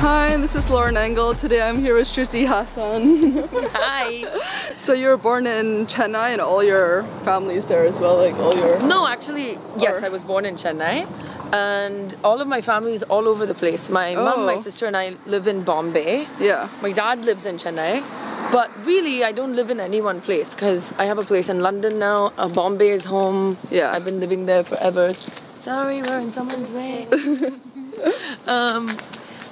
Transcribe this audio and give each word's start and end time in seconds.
Hi, 0.00 0.36
this 0.36 0.54
is 0.54 0.70
Lauren 0.70 0.96
Engel. 0.96 1.34
Today 1.34 1.60
I'm 1.60 1.78
here 1.80 1.94
with 1.96 2.06
Shruti 2.08 2.46
Haasan. 2.46 3.48
Hi. 3.72 4.76
so 4.76 4.92
you 4.92 5.08
were 5.08 5.16
born 5.16 5.46
in 5.46 5.86
Chennai 5.86 6.28
and 6.32 6.40
all 6.40 6.62
your 6.62 7.02
families 7.24 7.64
there 7.66 7.84
as 7.84 7.98
well, 7.98 8.16
like 8.18 8.34
all 8.36 8.56
your 8.56 8.78
No, 8.80 9.08
actually, 9.08 9.58
yes, 9.76 10.00
Or- 10.00 10.06
I 10.06 10.08
was 10.08 10.22
born 10.22 10.44
in 10.44 10.56
Chennai. 10.56 11.06
And 11.52 12.14
all 12.22 12.40
of 12.40 12.46
my 12.46 12.60
family 12.60 12.92
is 12.92 13.02
all 13.04 13.26
over 13.26 13.44
the 13.46 13.54
place. 13.54 13.88
My 13.90 14.14
mom, 14.14 14.44
my 14.46 14.54
Oh. 14.54 14.60
sister, 14.62 14.86
and 14.86 14.96
I 14.96 15.14
live 15.26 15.48
in 15.48 15.62
Bombay. 15.64 16.28
Yeah. 16.38 16.68
My 16.82 16.92
dad 16.92 17.24
lives 17.24 17.44
in 17.46 17.56
Chennai. 17.58 18.04
But 18.52 18.70
really, 18.86 19.24
I 19.24 19.32
don't 19.32 19.56
live 19.56 19.70
in 19.70 19.80
any 19.80 20.00
one 20.00 20.20
place 20.20 20.50
because 20.50 20.92
I 20.98 21.06
have 21.06 21.18
a 21.18 21.24
place 21.24 21.48
in 21.48 21.58
London 21.60 21.98
now. 21.98 22.32
Uh, 22.38 22.48
Bombay 22.48 22.90
is 22.90 23.04
home. 23.06 23.56
Yeah. 23.70 23.92
I've 23.92 24.04
been 24.04 24.20
living 24.20 24.46
there 24.46 24.62
forever. 24.62 25.12
Sorry, 25.60 26.02
we're 26.02 26.20
in 26.20 26.32
someone's 26.32 26.70
way. 26.70 27.08
um, 28.46 28.96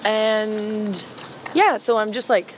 and 0.05 1.05
yeah, 1.55 1.77
so 1.78 1.98
I'm 1.98 2.12
just 2.12 2.28
like 2.28 2.55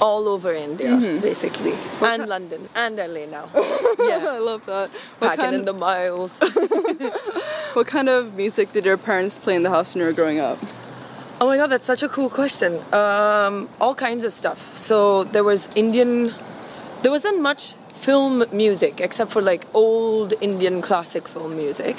all 0.00 0.28
over 0.28 0.54
India, 0.54 0.88
Mm-hmm. 0.88 1.20
basically. 1.20 1.74
and 2.00 2.26
London. 2.26 2.68
And 2.74 2.96
LA 2.96 3.26
now. 3.26 3.48
Yeah, 3.98 4.26
I 4.30 4.38
love 4.38 4.64
that. 4.66 4.88
What 5.18 5.28
Packing 5.28 5.44
kind, 5.44 5.54
in 5.56 5.64
the 5.66 5.74
miles. 5.74 6.32
what 7.74 7.86
kind 7.86 8.08
of 8.08 8.34
music 8.34 8.72
did 8.72 8.84
your 8.86 8.96
parents 8.96 9.38
play 9.38 9.54
in 9.54 9.62
the 9.62 9.68
house 9.70 9.94
when 9.94 10.00
you 10.00 10.06
were 10.06 10.14
growing 10.14 10.40
up? 10.40 10.58
Oh 11.40 11.46
my 11.46 11.56
god, 11.58 11.68
that's 11.68 11.84
such 11.84 12.02
a 12.02 12.08
cool 12.08 12.30
question. 12.30 12.80
Um, 12.94 13.68
all 13.80 13.94
kinds 13.94 14.24
of 14.24 14.32
stuff. 14.32 14.58
So 14.78 15.24
there 15.24 15.44
was 15.44 15.68
Indian. 15.74 16.34
There 17.02 17.10
wasn't 17.10 17.40
much 17.40 17.74
film 17.94 18.44
music 18.52 19.00
except 19.00 19.30
for 19.32 19.42
like 19.42 19.66
old 19.74 20.32
Indian 20.40 20.80
classic 20.80 21.28
film 21.28 21.56
music, 21.56 21.96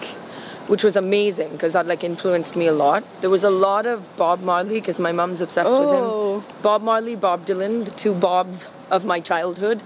which 0.67 0.83
was 0.83 0.95
amazing 0.95 1.49
because 1.51 1.73
that 1.73 1.85
like 1.87 2.03
influenced 2.03 2.55
me 2.55 2.67
a 2.67 2.73
lot. 2.73 3.03
There 3.21 3.29
was 3.29 3.43
a 3.43 3.49
lot 3.49 3.85
of 3.85 4.15
Bob 4.17 4.41
Marley 4.41 4.79
because 4.79 4.99
my 4.99 5.11
mom's 5.11 5.41
obsessed 5.41 5.69
with 5.69 5.89
Oh. 5.89 6.39
him. 6.39 6.43
Bob 6.61 6.81
Marley, 6.81 7.15
Bob 7.15 7.45
Dylan, 7.45 7.85
the 7.85 7.91
two 7.91 8.13
Bobs 8.13 8.65
of 8.89 9.05
my 9.05 9.19
childhood. 9.19 9.81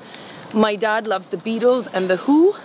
My 0.53 0.75
dad 0.75 1.07
loves 1.07 1.29
the 1.29 1.37
Beatles 1.37 1.87
and 1.93 2.09
the 2.09 2.17
Who. 2.17 2.55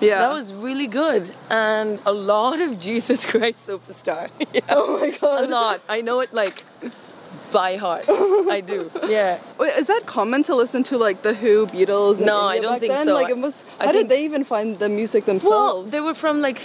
Yeah. 0.00 0.14
So 0.14 0.18
that 0.28 0.32
was 0.32 0.52
really 0.52 0.86
good. 0.86 1.34
And 1.50 1.98
a 2.06 2.12
lot 2.12 2.60
of 2.60 2.78
Jesus 2.78 3.26
Christ 3.26 3.66
Superstar. 3.66 4.28
yeah. 4.52 4.60
Oh 4.68 4.98
my 4.98 5.10
god. 5.10 5.44
A 5.44 5.48
lot. 5.48 5.80
I 5.88 6.00
know 6.00 6.20
it 6.20 6.32
like 6.32 6.64
by 7.52 7.76
heart. 7.76 8.04
I 8.08 8.60
do. 8.60 8.90
Yeah. 9.08 9.38
Wait, 9.58 9.74
is 9.76 9.86
that 9.86 10.04
common 10.06 10.42
to 10.44 10.54
listen 10.54 10.82
to 10.84 10.98
like 10.98 11.22
the 11.22 11.34
Who, 11.34 11.66
Beatles? 11.66 12.20
No, 12.20 12.40
I 12.42 12.58
don't 12.60 12.72
back 12.74 12.80
think 12.80 12.92
then? 12.92 13.06
so. 13.06 13.14
Like 13.14 13.30
it 13.30 13.38
was. 13.38 13.54
I 13.80 13.86
How 13.86 13.92
think- 13.92 14.08
did 14.08 14.16
they 14.16 14.24
even 14.24 14.44
find 14.44 14.78
the 14.78 14.88
music 14.88 15.26
Well, 15.26 15.38
themselves? 15.38 15.90
they 15.92 16.00
were 16.00 16.14
from 16.14 16.40
like 16.40 16.60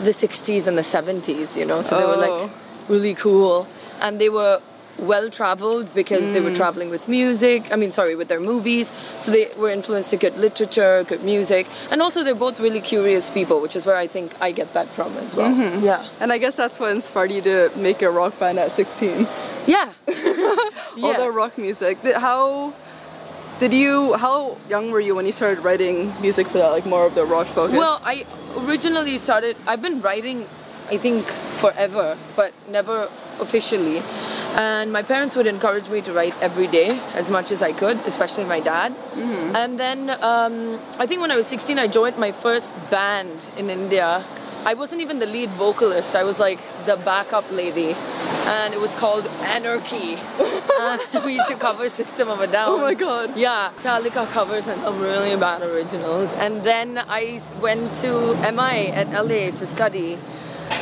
the 0.00 0.10
60s 0.12 0.66
and 0.66 0.76
the 0.78 0.82
70s, 0.82 1.56
you 1.56 1.64
know, 1.64 1.82
so 1.82 1.98
they 1.98 2.04
were 2.06 2.14
Oh. 2.26 2.42
like 2.42 2.50
really 2.88 3.14
cool. 3.14 3.66
And 4.00 4.18
they 4.20 4.28
were 4.28 4.60
well 4.98 5.30
traveled 5.30 5.92
because 5.94 6.24
they 6.32 6.40
Mm. 6.40 6.44
were 6.44 6.54
traveling 6.54 6.90
with 6.90 7.08
music. 7.08 7.62
I 7.72 7.76
mean, 7.76 7.92
sorry, 7.92 8.14
with 8.14 8.28
their 8.28 8.40
movies. 8.40 8.92
So 9.20 9.30
they 9.30 9.48
were 9.56 9.70
influenced 9.70 10.10
to 10.10 10.16
good 10.16 10.36
literature, 10.38 11.04
good 11.08 11.24
music. 11.24 11.66
And 11.90 12.02
also, 12.02 12.22
they're 12.22 12.34
both 12.34 12.60
really 12.60 12.80
curious 12.80 13.30
people, 13.30 13.60
which 13.60 13.74
is 13.74 13.86
where 13.86 13.96
I 13.96 14.06
think 14.06 14.32
I 14.40 14.52
get 14.52 14.74
that 14.74 14.88
from 14.96 15.16
as 15.18 15.34
well. 15.34 15.48
Mm-hmm. 15.50 15.84
Yeah. 15.84 16.04
and 16.20 16.30
I 16.32 16.38
guess 16.38 16.54
that's 16.56 16.78
what 16.78 16.90
inspired 16.90 17.30
you 17.32 17.40
to 17.42 17.70
make 17.74 18.02
a 18.02 18.10
rock 18.10 18.38
band 18.38 18.58
at 18.58 18.72
16. 18.72 19.26
Yeah. 19.66 19.92
All 20.08 21.12
yeah. 21.12 21.16
the 21.16 21.30
rock 21.30 21.56
music. 21.56 21.96
How 22.28 22.74
did 23.62 23.72
you? 23.72 24.14
How 24.14 24.58
young 24.68 24.90
were 24.90 24.98
you 24.98 25.14
when 25.14 25.24
you 25.24 25.30
started 25.30 25.62
writing 25.62 26.12
music 26.20 26.48
for 26.48 26.58
that? 26.58 26.70
Like 26.70 26.84
more 26.84 27.06
of 27.06 27.14
the 27.14 27.24
rock 27.24 27.46
focus. 27.46 27.78
Well, 27.78 28.00
I 28.02 28.26
originally 28.56 29.18
started, 29.18 29.56
I've 29.68 29.80
been 29.80 30.00
writing, 30.00 30.48
I 30.90 30.96
think, 30.96 31.28
forever, 31.62 32.18
but 32.34 32.52
never 32.68 33.08
officially. 33.38 33.98
And 34.58 34.92
my 34.92 35.04
parents 35.04 35.36
would 35.36 35.46
encourage 35.46 35.88
me 35.88 36.00
to 36.02 36.12
write 36.12 36.34
every 36.40 36.66
day 36.66 36.88
as 37.14 37.30
much 37.30 37.52
as 37.52 37.62
I 37.62 37.72
could, 37.72 37.98
especially 38.04 38.44
my 38.44 38.58
dad. 38.58 38.96
And 39.54 39.78
then 39.78 40.10
um, 40.10 40.80
I 40.98 41.06
think 41.06 41.20
when 41.20 41.30
I 41.30 41.36
was 41.36 41.46
16, 41.46 41.78
I 41.78 41.86
joined 41.86 42.18
my 42.18 42.32
first 42.32 42.68
band 42.90 43.38
in 43.56 43.70
India. 43.70 44.24
I 44.64 44.74
wasn't 44.74 45.00
even 45.00 45.18
the 45.18 45.26
lead 45.26 45.50
vocalist, 45.50 46.14
I 46.14 46.22
was 46.22 46.38
like 46.38 46.60
the 46.86 46.96
backup 46.96 47.50
lady. 47.50 47.94
And 48.44 48.74
it 48.74 48.80
was 48.80 48.94
called 48.94 49.26
Anarchy. 49.56 50.14
and 50.14 51.00
uh, 51.14 51.22
we 51.24 51.34
used 51.34 51.48
to 51.48 51.56
cover 51.56 51.88
System 51.88 52.28
of 52.28 52.40
a 52.40 52.46
Down. 52.46 52.68
Oh 52.68 52.78
my 52.78 52.94
God. 52.94 53.36
Yeah, 53.36 53.72
Talika 53.80 54.30
covers 54.30 54.66
and 54.66 54.80
some 54.82 55.00
really 55.00 55.36
bad 55.36 55.62
originals. 55.62 56.32
And 56.34 56.64
then 56.64 56.98
I 56.98 57.40
went 57.60 57.92
to 58.00 58.34
MI 58.52 58.88
at 58.88 59.10
LA 59.10 59.50
to 59.50 59.66
study. 59.66 60.18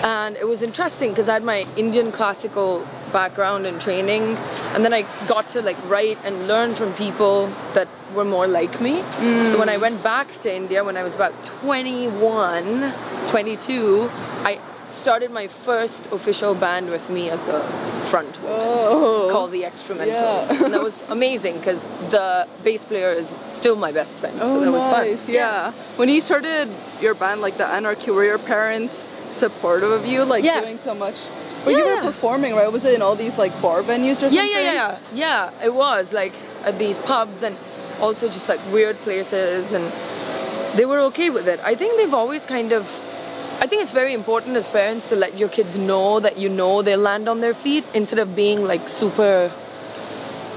And 0.02 0.36
it 0.36 0.47
was 0.47 0.62
interesting 0.62 1.10
because 1.10 1.28
I 1.28 1.34
had 1.34 1.44
my 1.44 1.66
Indian 1.76 2.12
classical 2.12 2.86
background 3.12 3.66
and 3.66 3.81
training. 3.81 4.37
And 4.75 4.84
then 4.84 4.94
I 4.94 5.03
got 5.26 5.48
to 5.50 5.62
like 5.62 5.78
write 5.88 6.19
and 6.25 6.47
learn 6.48 6.75
from 6.75 6.93
people 6.94 7.47
that 7.75 7.88
were 8.15 8.25
more 8.25 8.47
like 8.47 8.81
me. 8.81 9.03
So 9.50 9.59
when 9.59 9.69
I 9.69 9.76
mm. 9.76 9.82
went 9.82 10.03
back 10.03 10.41
to 10.43 10.54
India 10.54 10.82
when 10.84 10.97
I 10.97 11.03
was 11.03 11.15
about 11.15 11.44
21, 11.44 12.93
22, 13.28 14.10
I 14.44 14.60
started 14.88 15.31
my 15.31 15.47
first 15.47 16.04
official 16.06 16.54
band 16.54 16.91
with 16.91 17.09
me 17.09 17.31
as 17.31 17.41
the 17.43 17.60
front 18.06 18.41
woman 18.43 18.59
oh. 18.59 19.28
called 19.31 19.53
the 19.53 19.62
Extramentals. 19.62 20.06
Yeah. 20.06 20.65
and 20.65 20.75
that 20.75 20.82
was 20.82 21.03
amazing 21.09 21.59
because 21.59 21.82
the 22.10 22.48
bass 22.65 22.84
player 22.84 23.12
is 23.12 23.32
still 23.47 23.77
my 23.77 23.92
best 23.92 24.19
friend. 24.19 24.38
Oh, 24.41 24.47
so 24.47 24.60
that 24.60 24.71
was 24.71 24.82
oh, 24.82 24.91
nice. 24.91 25.21
fun. 25.21 25.34
Yeah. 25.34 25.72
When 25.97 26.09
you 26.09 26.21
started 26.21 26.69
your 27.00 27.15
band, 27.15 27.41
like 27.41 27.56
the 27.56 27.66
Anarchy, 27.66 28.10
were 28.10 28.25
your 28.25 28.38
parents 28.38 29.06
supportive 29.31 29.91
of 29.92 30.06
you, 30.06 30.25
like 30.25 30.44
Yeah. 30.44 30.60
doing 30.60 30.78
so 30.81 30.94
much? 30.94 31.16
But 31.65 31.72
you 31.76 31.84
were 31.87 32.00
performing, 32.00 32.54
right? 32.54 32.71
Was 32.72 32.84
it 32.84 32.94
in 32.94 33.03
all 33.03 33.16
these 33.16 33.37
like 33.38 33.53
bar 33.60 33.82
venues 33.82 34.16
or 34.16 34.31
something? 34.31 34.37
Yeah, 34.38 34.44
yeah, 34.47 34.60
yeah, 34.60 34.72
yeah. 34.72 35.50
Yeah, 35.59 35.65
it 35.66 35.75
was 35.75 36.12
like 36.12 36.32
at 36.65 36.78
these 36.78 36.98
pubs 36.98 37.43
and 37.43 37.56
also 38.00 38.28
just 38.28 38.48
like 38.48 38.60
weird 38.72 38.97
places 38.98 39.72
and 39.72 39.93
they 40.78 40.87
were 40.87 41.00
okay 41.00 41.28
with 41.31 41.47
it. 41.48 41.60
I 41.62 41.75
think 41.75 41.97
they've 41.98 42.15
always 42.15 42.47
kind 42.47 42.72
of 42.72 42.88
I 43.62 43.66
think 43.66 43.82
it's 43.82 43.91
very 43.91 44.15
important 44.15 44.56
as 44.56 44.69
parents 44.69 45.10
to 45.10 45.16
let 45.16 45.37
your 45.37 45.50
kids 45.50 45.76
know 45.76 46.19
that 46.21 46.38
you 46.38 46.48
know 46.48 46.81
they'll 46.81 46.98
land 46.98 47.28
on 47.28 47.41
their 47.41 47.53
feet 47.53 47.84
instead 47.92 48.19
of 48.19 48.34
being 48.34 48.65
like 48.66 48.88
super 48.88 49.53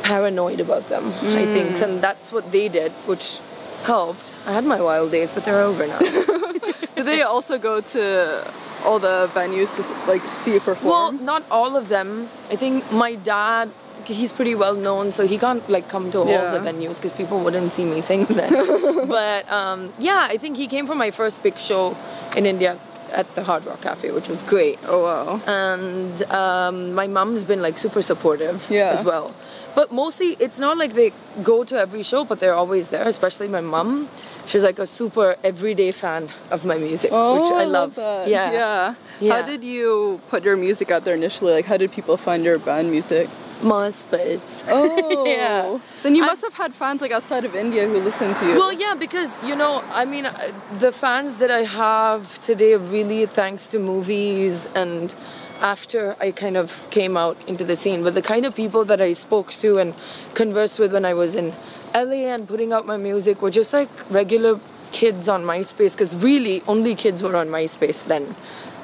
paranoid 0.04 0.60
about 0.60 0.88
them. 0.90 1.08
I 1.22 1.44
Mm. 1.46 1.54
think 1.54 1.82
and 1.82 2.02
that's 2.02 2.32
what 2.32 2.52
they 2.52 2.70
did, 2.70 2.92
which 3.06 3.40
helped. 3.84 4.26
I 4.46 4.54
had 4.54 4.64
my 4.66 4.80
wild 4.82 5.12
days, 5.12 5.32
but 5.32 5.44
they're 5.46 5.62
over 5.62 5.86
now. 5.88 6.00
Did 6.96 7.06
they 7.06 7.22
also 7.24 7.58
go 7.58 7.82
to 7.82 8.48
all 8.86 9.00
the 9.00 9.30
venues 9.34 9.70
to 9.76 9.82
like 10.12 10.24
see 10.44 10.54
you 10.54 10.60
perform? 10.60 10.90
Well, 10.92 11.12
not 11.12 11.44
all 11.50 11.76
of 11.76 11.90
them. 11.90 12.30
I 12.50 12.56
think 12.56 12.92
my 12.92 13.16
dad, 13.16 13.72
he's 14.06 14.32
pretty 14.32 14.56
well 14.56 14.76
known, 14.76 15.12
so 15.12 15.26
he 15.28 15.38
can't 15.38 15.68
like 15.70 15.88
come 15.90 16.12
to 16.12 16.20
all 16.20 16.28
Yeah. 16.30 16.52
the 16.52 16.60
venues 16.60 16.96
because 16.98 17.12
people 17.14 17.40
wouldn't 17.40 17.72
see 17.74 17.86
me 17.86 18.02
sing 18.02 18.26
then. 18.26 19.08
but 19.08 19.50
um, 19.52 19.94
yeah, 20.00 20.28
I 20.30 20.38
think 20.38 20.58
he 20.58 20.68
came 20.68 20.86
for 20.88 20.96
my 20.96 21.12
first 21.12 21.42
big 21.44 21.58
show 21.58 21.96
in 22.36 22.46
India 22.46 22.78
at 23.12 23.34
the 23.36 23.44
Hard 23.44 23.64
Rock 23.66 23.82
Cafe, 23.82 24.10
which 24.12 24.28
was 24.28 24.42
great. 24.42 24.80
oh 24.88 25.04
wow. 25.04 25.42
And 25.46 26.24
um, 26.32 26.94
my 26.94 27.08
mom's 27.08 27.44
been 27.44 27.62
like 27.62 27.78
super 27.78 28.02
supportive 28.02 28.66
Yeah. 28.70 28.90
as 28.90 29.06
well. 29.06 29.34
But 29.76 29.92
mostly, 29.92 30.36
it's 30.40 30.60
not 30.60 30.78
like 30.78 30.94
they 30.94 31.12
go 31.44 31.64
to 31.64 31.76
every 31.80 32.04
show, 32.04 32.24
but 32.24 32.40
they're 32.40 32.54
always 32.56 32.90
there. 32.90 33.08
Especially 33.08 33.48
my 33.48 33.62
mom. 33.62 34.10
She's 34.48 34.64
like 34.64 34.80
a 34.80 34.86
super 34.86 35.36
everyday 35.44 35.92
fan 35.92 36.30
of 36.52 36.66
my 36.66 36.78
music, 36.78 37.12
which 37.12 37.52
I 37.52 37.64
love. 37.66 37.96
that. 37.96 38.28
Yeah. 38.28 38.52
yeah. 38.52 38.96
Yeah. 39.20 39.34
How 39.36 39.42
did 39.42 39.64
you 39.64 40.20
put 40.30 40.44
your 40.44 40.58
music 40.58 40.92
out 40.92 41.06
there 41.06 41.16
initially? 41.16 41.54
Like, 41.54 41.66
how 41.66 41.78
did 41.78 41.92
people 41.92 42.18
find 42.18 42.44
your 42.44 42.60
band 42.60 42.92
music? 42.92 43.30
MySpace. 43.62 44.42
Oh, 44.68 45.26
Yeah. 45.26 45.80
Then 46.04 46.16
you 46.16 46.24
I- 46.24 46.28
must 46.28 46.42
have 46.42 46.54
had 46.54 46.76
fans 46.76 47.02
like 47.02 47.12
outside 47.12 47.46
of 47.46 47.56
India 47.56 47.88
who 47.88 48.00
listen 48.00 48.34
to 48.36 48.46
you. 48.48 48.56
Well, 48.56 48.74
yeah, 48.74 48.94
because 48.94 49.30
you 49.44 49.56
know, 49.56 49.82
I 49.92 50.04
mean, 50.06 50.26
uh, 50.26 50.52
the 50.80 50.92
fans 50.92 51.36
that 51.36 51.50
I 51.52 51.64
have 51.64 52.22
today 52.46 52.74
are 52.74 52.80
really 52.80 53.26
thanks 53.26 53.68
to 53.68 53.80
movies 53.80 54.68
and 54.76 55.14
after 55.62 56.18
I 56.20 56.32
kind 56.32 56.58
of 56.58 56.86
came 56.90 57.16
out 57.16 57.38
into 57.48 57.64
the 57.64 57.76
scene. 57.78 58.04
But 58.04 58.14
the 58.16 58.22
kind 58.22 58.46
of 58.46 58.54
people 58.54 58.84
that 58.86 59.00
I 59.02 59.14
spoke 59.14 59.54
to 59.64 59.78
and 59.80 59.94
conversed 60.34 60.78
with 60.80 60.92
when 60.92 61.06
I 61.06 61.14
was 61.14 61.36
in 61.36 61.54
LA 61.94 62.34
and 62.34 62.48
putting 62.48 62.74
out 62.74 62.86
my 62.86 62.98
music 62.98 63.42
were 63.42 63.52
just 63.52 63.74
like 63.74 63.90
regular 64.10 64.60
kids 64.92 65.28
on 65.28 65.44
MySpace. 65.44 65.94
Because 65.94 66.16
really, 66.16 66.64
only 66.68 66.96
kids 66.96 67.22
were 67.22 67.36
on 67.36 67.50
MySpace 67.50 68.04
then. 68.06 68.36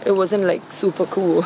It 0.05 0.13
wasn't 0.13 0.45
like 0.45 0.71
super 0.71 1.05
cool, 1.07 1.41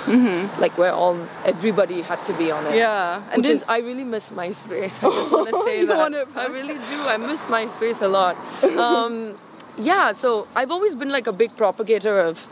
like 0.59 0.77
where 0.77 0.93
all 0.93 1.17
everybody 1.43 2.03
had 2.03 2.23
to 2.27 2.33
be 2.33 2.51
on 2.51 2.67
it. 2.67 2.75
Yeah, 2.75 3.23
and 3.31 3.41
which 3.41 3.51
is 3.51 3.63
I 3.67 3.79
really 3.79 4.03
miss 4.03 4.29
MySpace. 4.29 5.03
I 5.03 5.09
just 5.09 5.31
want 5.31 5.49
to 5.49 5.63
say 5.63 5.83
that 5.85 6.27
I 6.35 6.45
really 6.45 6.75
do. 6.75 7.01
I 7.01 7.17
miss 7.17 7.39
MySpace 7.41 8.01
a 8.01 8.07
lot. 8.07 8.37
Um, 8.83 9.37
yeah, 9.77 10.11
so 10.11 10.47
I've 10.55 10.69
always 10.69 10.93
been 10.93 11.09
like 11.09 11.25
a 11.25 11.31
big 11.31 11.55
propagator 11.57 12.19
of 12.19 12.47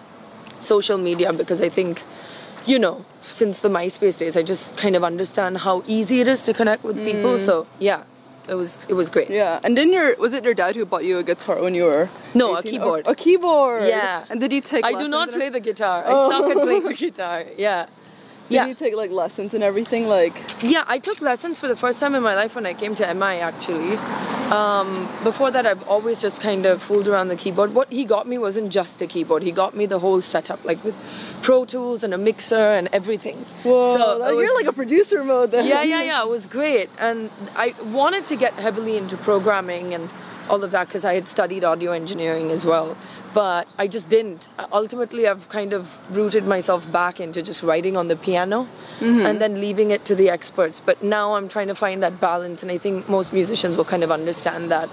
social 0.59 0.97
media 0.97 1.31
because 1.33 1.61
I 1.61 1.69
think, 1.69 2.01
you 2.65 2.79
know, 2.79 3.05
since 3.21 3.59
the 3.59 3.69
MySpace 3.69 4.17
days, 4.17 4.35
I 4.35 4.41
just 4.41 4.75
kind 4.77 4.95
of 4.95 5.03
understand 5.03 5.59
how 5.59 5.83
easy 5.85 6.21
it 6.21 6.27
is 6.27 6.41
to 6.43 6.53
connect 6.53 6.83
with 6.83 6.97
people. 7.05 7.37
So 7.37 7.67
yeah, 7.77 8.03
it 8.47 8.55
was 8.55 8.79
it 8.87 8.93
was 8.93 9.09
great. 9.09 9.29
Yeah, 9.29 9.59
and 9.63 9.77
then 9.77 9.91
your 9.93 10.15
was 10.17 10.33
it 10.33 10.43
your 10.43 10.53
dad 10.53 10.75
who 10.75 10.85
bought 10.85 11.05
you 11.05 11.19
a 11.19 11.23
guitar 11.23 11.61
when 11.61 11.75
you 11.75 11.83
were? 11.85 12.09
No, 12.33 12.55
a 12.55 12.63
keyboard. 12.63 13.03
Oh, 13.05 13.11
a 13.11 13.15
keyboard. 13.15 13.87
Yeah. 13.87 14.25
And 14.29 14.39
did 14.39 14.51
you 14.51 14.61
take? 14.61 14.85
I 14.85 14.93
do 14.93 15.07
not 15.07 15.29
play 15.31 15.49
the 15.49 15.59
guitar. 15.59 16.03
Oh. 16.05 16.27
I 16.27 16.29
suck 16.29 16.49
at 16.49 16.57
playing 16.63 16.83
the 16.83 16.93
guitar. 17.05 17.45
Yeah. 17.57 17.87
Did 18.51 18.55
yeah. 18.55 18.65
you 18.65 18.75
take 18.75 18.95
like 18.95 19.11
lessons 19.11 19.53
and 19.53 19.63
everything? 19.63 20.07
Like, 20.07 20.35
Yeah, 20.61 20.83
I 20.85 20.99
took 20.99 21.21
lessons 21.21 21.57
for 21.57 21.69
the 21.69 21.75
first 21.75 22.01
time 22.01 22.15
in 22.15 22.21
my 22.21 22.35
life 22.35 22.53
when 22.53 22.65
I 22.65 22.73
came 22.73 22.95
to 22.95 23.13
MI 23.13 23.39
actually. 23.39 23.95
Um, 24.51 25.07
before 25.23 25.51
that, 25.51 25.65
I've 25.65 25.83
always 25.87 26.21
just 26.21 26.41
kind 26.41 26.65
of 26.65 26.83
fooled 26.83 27.07
around 27.07 27.29
the 27.29 27.37
keyboard. 27.37 27.73
What 27.73 27.89
he 27.89 28.03
got 28.03 28.27
me 28.27 28.37
wasn't 28.37 28.69
just 28.69 29.01
a 29.01 29.07
keyboard, 29.07 29.43
he 29.43 29.53
got 29.53 29.73
me 29.73 29.85
the 29.85 29.99
whole 29.99 30.21
setup, 30.21 30.65
like 30.65 30.83
with 30.83 30.97
Pro 31.41 31.65
Tools 31.65 32.03
and 32.03 32.13
a 32.13 32.17
mixer 32.17 32.55
and 32.55 32.87
everything. 32.93 33.37
whoa, 33.63 33.97
So 33.97 34.27
you're 34.29 34.37
was- 34.37 34.55
like 34.55 34.67
a 34.67 34.73
producer 34.73 35.23
mode 35.23 35.51
then. 35.51 35.65
yeah, 35.65 35.83
yeah, 35.83 36.03
yeah. 36.03 36.21
It 36.21 36.29
was 36.29 36.45
great, 36.45 36.89
and 36.97 37.29
I 37.55 37.73
wanted 37.83 38.25
to 38.27 38.35
get 38.35 38.53
heavily 38.53 38.97
into 38.97 39.17
programming 39.17 39.93
and 39.93 40.09
all 40.49 40.63
of 40.63 40.71
that 40.71 40.87
because 40.87 41.05
I 41.05 41.13
had 41.13 41.27
studied 41.27 41.63
audio 41.63 41.91
engineering 41.91 42.51
as 42.51 42.65
well. 42.65 42.97
But 43.33 43.67
I 43.77 43.87
just 43.87 44.09
didn't. 44.09 44.49
Ultimately, 44.73 45.25
I've 45.25 45.47
kind 45.47 45.71
of 45.71 45.87
rooted 46.09 46.45
myself 46.45 46.91
back 46.91 47.21
into 47.21 47.41
just 47.41 47.63
writing 47.63 47.95
on 47.95 48.09
the 48.09 48.17
piano 48.17 48.67
mm-hmm. 48.99 49.25
and 49.25 49.39
then 49.39 49.61
leaving 49.61 49.91
it 49.91 50.03
to 50.05 50.15
the 50.15 50.29
experts. 50.29 50.81
But 50.85 51.01
now 51.01 51.35
I'm 51.35 51.47
trying 51.47 51.69
to 51.69 51.75
find 51.75 52.03
that 52.03 52.19
balance, 52.19 52.61
and 52.61 52.69
I 52.69 52.77
think 52.77 53.07
most 53.07 53.31
musicians 53.31 53.77
will 53.77 53.85
kind 53.85 54.03
of 54.03 54.11
understand 54.11 54.69
that 54.69 54.89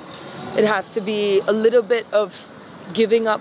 it 0.57 0.65
has 0.65 0.89
to 0.91 1.01
be 1.01 1.41
a 1.41 1.53
little 1.53 1.83
bit 1.83 2.07
of 2.13 2.47
giving 2.93 3.27
up. 3.27 3.41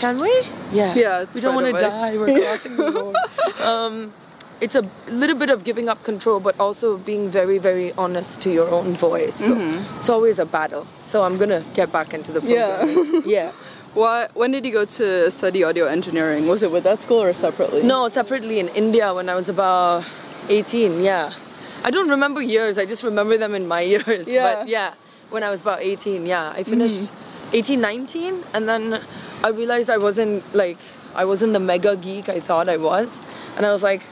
Can 0.00 0.18
we? 0.18 0.32
Yeah. 0.72 0.94
Yeah, 0.94 1.20
it's 1.20 1.34
we 1.34 1.40
don't 1.42 1.54
want 1.54 1.66
to 1.74 1.80
die. 1.80 2.16
We're 2.16 2.40
crossing 2.46 2.76
the 2.76 2.90
road. 2.90 3.16
Um, 3.60 4.12
it's 4.60 4.74
a 4.74 4.82
little 5.08 5.36
bit 5.36 5.50
of 5.50 5.62
giving 5.62 5.88
up 5.88 6.02
control, 6.04 6.40
but 6.40 6.58
also 6.58 6.96
being 6.98 7.30
very, 7.30 7.58
very 7.58 7.92
honest 7.94 8.40
to 8.42 8.50
your 8.50 8.68
own 8.70 8.94
voice. 8.94 9.36
So 9.36 9.56
it's 9.98 10.08
always 10.08 10.38
a 10.38 10.46
battle. 10.46 10.86
So 11.04 11.22
I'm 11.22 11.36
gonna 11.36 11.64
get 11.74 11.92
back 11.92 12.14
into 12.14 12.32
the 12.32 12.40
Yeah. 12.42 12.84
yeah. 13.26 13.52
Why? 13.94 14.28
When 14.34 14.52
did 14.52 14.64
you 14.64 14.72
go 14.72 14.84
to 14.84 15.30
study 15.30 15.64
audio 15.64 15.86
engineering? 15.86 16.46
Was 16.46 16.62
it 16.62 16.70
with 16.70 16.84
that 16.84 17.00
school 17.00 17.22
or 17.22 17.34
separately? 17.34 17.82
No, 17.82 18.08
separately 18.08 18.58
in 18.58 18.68
India 18.68 19.12
when 19.12 19.28
I 19.28 19.34
was 19.34 19.48
about 19.48 20.04
18. 20.48 21.02
Yeah. 21.02 21.32
I 21.84 21.90
don't 21.90 22.08
remember 22.08 22.40
years. 22.40 22.78
I 22.78 22.86
just 22.86 23.02
remember 23.02 23.36
them 23.36 23.54
in 23.54 23.66
my 23.66 23.80
years. 23.94 24.28
Yeah. 24.28 24.54
But 24.54 24.68
yeah, 24.68 24.94
when 25.30 25.42
I 25.42 25.50
was 25.50 25.60
about 25.60 25.80
18. 25.80 26.24
Yeah, 26.26 26.50
I 26.56 26.62
finished 26.64 27.10
18, 27.52 27.80
19, 27.80 28.44
and 28.54 28.68
then 28.68 29.02
I 29.42 29.48
realized 29.48 29.90
I 29.90 29.98
wasn't 29.98 30.42
like 30.54 30.78
I 31.14 31.24
wasn't 31.24 31.52
the 31.52 31.60
mega 31.60 31.96
geek 31.96 32.28
I 32.28 32.40
thought 32.40 32.68
I 32.68 32.76
was, 32.76 33.18
and 33.56 33.66
I 33.66 33.72
was 33.72 33.82
like. 33.82 34.02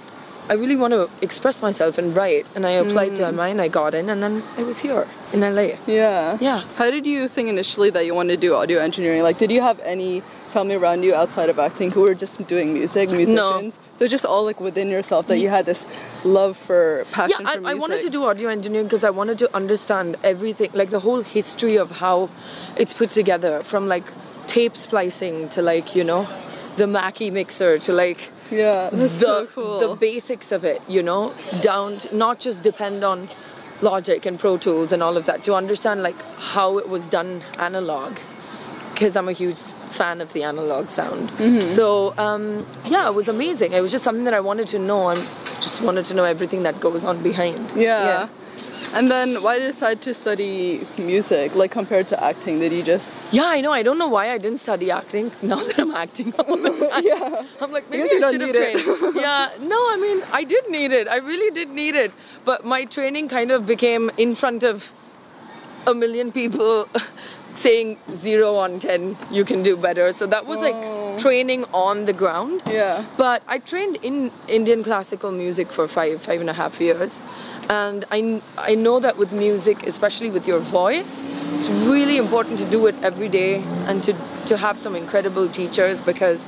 I 0.50 0.54
really 0.54 0.76
want 0.76 0.92
to 0.94 1.10
express 1.20 1.60
myself 1.60 1.98
and 1.98 2.16
write, 2.16 2.48
and 2.54 2.66
I 2.66 2.70
applied 2.70 3.16
to 3.16 3.24
mm. 3.24 3.34
MI 3.34 3.50
and 3.50 3.60
I 3.60 3.68
got 3.68 3.92
in, 3.92 4.08
and 4.08 4.22
then 4.22 4.42
I 4.56 4.62
was 4.62 4.78
here 4.78 5.06
in 5.34 5.40
LA. 5.40 5.76
Yeah. 5.86 6.38
Yeah. 6.40 6.64
How 6.76 6.90
did 6.90 7.04
you 7.04 7.28
think 7.28 7.50
initially 7.50 7.90
that 7.90 8.06
you 8.06 8.14
wanted 8.14 8.40
to 8.40 8.46
do 8.46 8.54
audio 8.54 8.78
engineering? 8.80 9.22
Like, 9.22 9.36
did 9.36 9.50
you 9.50 9.60
have 9.60 9.78
any 9.80 10.22
family 10.48 10.74
around 10.74 11.02
you 11.02 11.14
outside 11.14 11.50
of 11.50 11.58
acting 11.58 11.90
who 11.90 12.00
were 12.00 12.14
just 12.14 12.46
doing 12.46 12.72
music, 12.72 13.10
musicians? 13.10 13.36
No. 13.36 13.72
So 13.98 14.06
just 14.06 14.24
all 14.24 14.44
like 14.44 14.60
within 14.60 14.88
yourself 14.88 15.26
that 15.26 15.38
you 15.38 15.50
had 15.50 15.66
this 15.66 15.84
love 16.24 16.56
for 16.56 17.04
passion 17.12 17.42
yeah, 17.42 17.50
I, 17.50 17.56
for 17.58 17.66
I 17.66 17.74
wanted 17.74 18.00
to 18.02 18.10
do 18.10 18.24
audio 18.24 18.48
engineering 18.48 18.86
because 18.86 19.04
I 19.04 19.10
wanted 19.10 19.38
to 19.40 19.54
understand 19.54 20.16
everything, 20.24 20.70
like 20.72 20.90
the 20.90 21.00
whole 21.00 21.22
history 21.22 21.76
of 21.76 21.90
how 21.90 22.30
it's 22.76 22.94
put 22.94 23.10
together, 23.10 23.62
from 23.64 23.86
like 23.86 24.04
tape 24.48 24.76
splicing 24.76 25.48
to 25.50 25.62
like 25.62 25.94
you 25.94 26.02
know, 26.02 26.26
the 26.76 26.86
Mackie 26.86 27.30
mixer 27.30 27.78
to 27.78 27.92
like 27.92 28.30
Yeah, 28.50 28.90
the 28.90 29.08
so 29.08 29.46
cool. 29.54 29.78
the 29.78 29.94
basics 29.94 30.50
of 30.52 30.64
it, 30.64 30.80
you 30.88 31.02
know, 31.02 31.32
down 31.60 31.98
to 31.98 32.16
not 32.16 32.40
just 32.40 32.62
depend 32.62 33.04
on 33.04 33.28
Logic 33.82 34.26
and 34.26 34.38
Pro 34.40 34.56
Tools 34.58 34.90
and 34.90 35.02
all 35.02 35.16
of 35.16 35.24
that 35.26 35.44
to 35.44 35.54
understand 35.54 36.02
like 36.02 36.16
how 36.36 36.78
it 36.78 36.88
was 36.88 37.06
done 37.06 37.42
analog. 37.58 38.16
Because 38.92 39.14
I'm 39.14 39.28
a 39.28 39.32
huge 39.32 39.60
fan 39.90 40.20
of 40.20 40.32
the 40.32 40.42
analog 40.42 40.90
sound. 40.90 41.28
Mm-hmm. 41.38 41.64
So 41.66 42.14
um, 42.18 42.66
yeah, 42.84 43.06
it 43.06 43.14
was 43.14 43.28
amazing. 43.28 43.72
It 43.72 43.80
was 43.80 43.92
just 43.92 44.02
something 44.02 44.24
that 44.24 44.34
I 44.34 44.40
wanted 44.40 44.66
to 44.68 44.78
know. 44.80 45.08
I 45.10 45.14
just 45.60 45.80
wanted 45.80 46.04
to 46.06 46.14
know 46.14 46.24
everything 46.24 46.64
that 46.64 46.80
goes 46.80 47.04
on 47.04 47.22
behind. 47.22 47.70
yeah. 47.76 48.28
And 48.94 49.10
then 49.10 49.42
why 49.42 49.58
did 49.58 49.66
you 49.66 49.72
decide 49.72 50.00
to 50.02 50.14
study 50.14 50.86
music? 50.98 51.54
Like 51.54 51.70
compared 51.70 52.06
to 52.08 52.22
acting, 52.22 52.58
did 52.58 52.72
you 52.72 52.82
just 52.82 53.32
Yeah, 53.32 53.44
I 53.46 53.60
know. 53.60 53.72
I 53.72 53.82
don't 53.82 53.98
know 53.98 54.08
why 54.08 54.30
I 54.32 54.38
didn't 54.38 54.58
study 54.58 54.90
acting. 54.90 55.30
Now 55.42 55.62
that 55.64 55.78
I'm 55.78 55.90
acting 55.92 56.32
all 56.38 56.56
the 56.56 56.70
time, 56.90 57.04
Yeah. 57.04 57.42
I'm 57.60 57.70
like 57.70 57.90
maybe 57.90 58.04
I 58.04 58.30
should 58.30 58.40
have 58.40 58.52
trained. 58.54 58.82
yeah, 59.16 59.50
no, 59.60 59.76
I 59.90 59.96
mean 60.00 60.22
I 60.32 60.44
did 60.44 60.68
need 60.70 60.92
it. 60.92 61.06
I 61.08 61.16
really 61.16 61.50
did 61.54 61.70
need 61.70 61.94
it. 61.94 62.12
But 62.44 62.64
my 62.64 62.84
training 62.86 63.28
kind 63.28 63.50
of 63.50 63.66
became 63.66 64.10
in 64.16 64.34
front 64.34 64.62
of 64.62 64.90
a 65.86 65.94
million 65.94 66.32
people 66.32 66.88
saying 67.56 67.98
zero 68.14 68.54
on 68.56 68.78
ten, 68.78 69.16
you 69.30 69.44
can 69.44 69.62
do 69.62 69.76
better. 69.76 70.12
So 70.12 70.26
that 70.26 70.46
was 70.46 70.58
Oh. 70.62 70.68
like 70.70 71.18
training 71.20 71.64
on 71.74 72.04
the 72.06 72.12
ground. 72.12 72.62
Yeah. 72.66 73.04
But 73.16 73.42
I 73.48 73.58
trained 73.58 73.96
in 74.02 74.30
Indian 74.48 74.82
classical 74.84 75.30
music 75.32 75.72
for 75.72 75.88
five, 75.88 76.22
five 76.22 76.40
and 76.40 76.48
a 76.48 76.52
half 76.54 76.80
years. 76.80 77.18
And 77.68 78.06
I, 78.10 78.40
I 78.56 78.74
know 78.74 78.98
that 79.00 79.18
with 79.18 79.32
music, 79.32 79.86
especially 79.86 80.30
with 80.30 80.46
your 80.46 80.58
voice, 80.58 81.20
it's 81.54 81.68
really 81.68 82.16
important 82.16 82.58
to 82.60 82.64
do 82.64 82.86
it 82.86 82.94
every 83.02 83.28
day 83.28 83.56
and 83.86 84.02
to, 84.04 84.14
to 84.46 84.56
have 84.56 84.78
some 84.78 84.96
incredible 84.96 85.48
teachers 85.48 86.00
because 86.00 86.46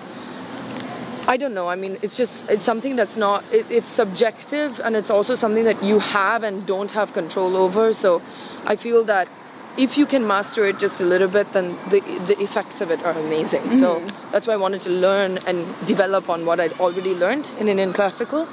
I 1.28 1.36
don't 1.36 1.54
know. 1.54 1.68
I 1.68 1.76
mean, 1.76 1.98
it's 2.02 2.16
just 2.16 2.48
it's 2.48 2.64
something 2.64 2.96
that's 2.96 3.16
not. 3.16 3.44
It, 3.52 3.66
it's 3.70 3.90
subjective, 3.90 4.80
and 4.80 4.96
it's 4.96 5.10
also 5.10 5.34
something 5.34 5.64
that 5.64 5.80
you 5.82 5.98
have 5.98 6.42
and 6.42 6.66
don't 6.66 6.90
have 6.92 7.12
control 7.12 7.56
over. 7.56 7.92
So, 7.92 8.22
I 8.66 8.74
feel 8.74 9.04
that 9.04 9.28
if 9.76 9.96
you 9.96 10.06
can 10.06 10.26
master 10.26 10.64
it 10.64 10.78
just 10.78 11.00
a 11.00 11.04
little 11.04 11.28
bit, 11.28 11.52
then 11.52 11.78
the 11.90 12.00
the 12.26 12.40
effects 12.40 12.80
of 12.80 12.90
it 12.90 13.02
are 13.04 13.12
amazing. 13.12 13.70
So 13.70 13.96
mm-hmm. 13.96 14.32
that's 14.32 14.46
why 14.46 14.54
I 14.54 14.56
wanted 14.56 14.80
to 14.82 14.90
learn 14.90 15.38
and 15.46 15.66
develop 15.86 16.28
on 16.28 16.46
what 16.46 16.58
I'd 16.58 16.72
already 16.80 17.14
learned 17.14 17.50
in 17.58 17.68
Indian 17.68 17.92
classical. 17.92 18.48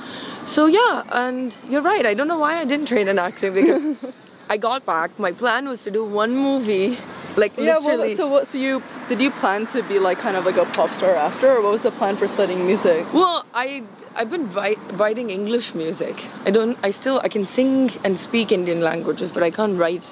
So 0.48 0.66
yeah, 0.66 1.04
and 1.12 1.54
you're 1.70 1.82
right. 1.82 2.06
I 2.06 2.14
don't 2.14 2.28
know 2.28 2.40
why 2.40 2.60
I 2.60 2.66
didn't 2.66 2.88
train 2.88 3.08
in 3.08 3.20
acting 3.20 3.54
because 3.54 3.84
I 4.50 4.58
got 4.58 4.86
back. 4.86 5.20
My 5.20 5.32
plan 5.34 5.68
was 5.68 5.84
to 5.84 5.92
do 5.92 6.06
one 6.06 6.36
movie, 6.36 6.98
like 7.36 7.58
Yeah, 7.58 7.78
literally. 7.78 8.08
well, 8.10 8.18
so 8.18 8.28
what? 8.28 8.48
So 8.48 8.58
you 8.58 8.82
did 9.10 9.20
you 9.22 9.30
plan 9.30 9.66
to 9.68 9.84
be 9.84 10.00
like 10.00 10.20
kind 10.20 10.38
of 10.38 10.46
like 10.46 10.56
a 10.58 10.66
pop 10.66 10.90
star 10.92 11.16
after, 11.16 11.52
or 11.56 11.62
what 11.62 11.72
was 11.74 11.82
the 11.82 11.92
plan 11.92 12.16
for 12.16 12.28
studying 12.28 12.66
music? 12.66 13.06
Well, 13.14 13.46
I 13.54 13.84
I've 14.16 14.32
been 14.32 14.52
write, 14.54 14.80
writing 14.94 15.30
English 15.30 15.76
music. 15.76 16.24
I 16.46 16.52
don't. 16.52 16.78
I 16.82 16.92
still 16.92 17.20
I 17.24 17.28
can 17.28 17.46
sing 17.46 17.92
and 18.06 18.18
speak 18.18 18.52
Indian 18.52 18.80
languages, 18.82 19.32
but 19.32 19.44
I 19.44 19.52
can't 19.52 19.78
write 19.78 20.04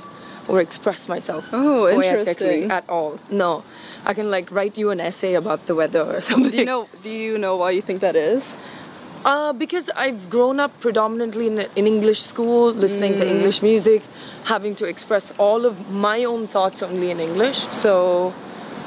or 0.50 0.60
express 0.60 1.08
myself. 1.08 1.48
Oh, 1.54 1.88
poetically 1.92 2.08
interesting. 2.20 2.72
At 2.72 2.88
all? 2.90 3.20
No, 3.32 3.64
I 4.06 4.14
can 4.14 4.30
like 4.30 4.52
write 4.52 4.78
you 4.78 4.92
an 4.92 5.00
essay 5.00 5.34
about 5.34 5.66
the 5.66 5.74
weather 5.76 6.04
or 6.04 6.20
something. 6.30 6.52
Do 6.52 6.58
you 6.58 6.66
know? 6.66 6.90
Do 7.04 7.10
you 7.10 7.38
know 7.38 7.56
why 7.56 7.72
you 7.72 7.82
think 7.82 8.02
that 8.02 8.18
is? 8.18 8.54
Uh, 9.26 9.52
because 9.52 9.90
I've 9.96 10.30
grown 10.30 10.60
up 10.60 10.80
predominantly 10.80 11.48
in, 11.48 11.58
in 11.76 11.88
English 11.88 12.22
school, 12.22 12.72
listening 12.72 13.16
to 13.16 13.28
English 13.28 13.64
music, 13.64 14.04
having 14.44 14.76
to 14.76 14.86
express 14.86 15.34
all 15.40 15.66
of 15.66 15.90
my 15.90 16.24
own 16.24 16.48
thoughts 16.48 16.84
only 16.84 17.10
in 17.10 17.20
English. 17.20 17.66
So, 17.72 18.36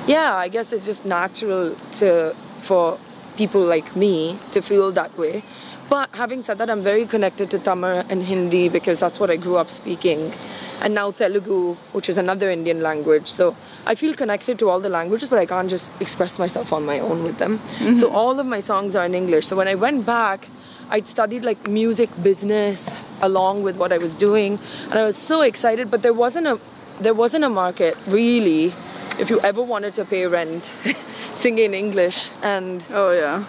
yeah, 0.06 0.36
I 0.36 0.46
guess 0.46 0.72
it's 0.72 0.86
just 0.86 1.04
natural 1.04 1.74
to 1.98 2.36
for 2.58 3.00
people 3.36 3.62
like 3.62 3.96
me 3.96 4.38
to 4.52 4.62
feel 4.62 4.92
that 4.92 5.18
way. 5.18 5.42
But 5.88 6.10
having 6.12 6.44
said 6.44 6.58
that, 6.58 6.70
I'm 6.70 6.82
very 6.82 7.04
connected 7.04 7.50
to 7.50 7.58
Tamil 7.58 8.04
and 8.08 8.22
Hindi 8.22 8.68
because 8.68 9.00
that's 9.00 9.18
what 9.18 9.30
I 9.30 9.36
grew 9.36 9.56
up 9.56 9.72
speaking. 9.72 10.32
And 10.80 10.94
now 10.94 11.10
Telugu, 11.10 11.74
which 11.92 12.08
is 12.08 12.18
another 12.18 12.50
Indian 12.50 12.80
language. 12.80 13.28
So 13.30 13.56
I 13.86 13.94
feel 13.94 14.14
connected 14.14 14.58
to 14.60 14.70
all 14.70 14.80
the 14.80 14.88
languages, 14.88 15.28
but 15.28 15.38
I 15.38 15.46
can't 15.46 15.68
just 15.68 15.90
express 16.00 16.38
myself 16.38 16.72
on 16.72 16.86
my 16.86 17.00
own 17.00 17.24
with 17.24 17.38
them. 17.38 17.60
So 17.78 18.06
mm-hmm. 18.06 18.14
all 18.14 18.38
of 18.38 18.46
my 18.46 18.60
songs 18.60 18.94
are 18.94 19.04
in 19.04 19.14
English. 19.14 19.46
So 19.46 19.56
when 19.56 19.68
I 19.68 19.74
went 19.74 20.06
back, 20.06 20.48
I'd 20.90 21.06
studied 21.06 21.44
like 21.44 21.68
music 21.68 22.10
business 22.22 22.88
along 23.20 23.62
with 23.62 23.76
what 23.76 23.92
I 23.92 23.98
was 23.98 24.16
doing, 24.16 24.58
and 24.84 24.94
I 24.94 25.04
was 25.04 25.16
so 25.16 25.42
excited. 25.42 25.90
But 25.90 26.02
there 26.02 26.14
wasn't 26.14 26.46
a 26.46 26.58
there 27.00 27.14
wasn't 27.14 27.44
a 27.44 27.50
market 27.50 27.96
really. 28.06 28.72
If 29.18 29.30
you 29.30 29.40
ever 29.40 29.62
wanted 29.62 29.94
to 29.94 30.04
pay 30.04 30.26
rent, 30.26 30.70
sing 31.34 31.58
in 31.58 31.74
English, 31.74 32.30
and 32.42 32.84
Oh 32.90 33.10
yeah. 33.10 33.44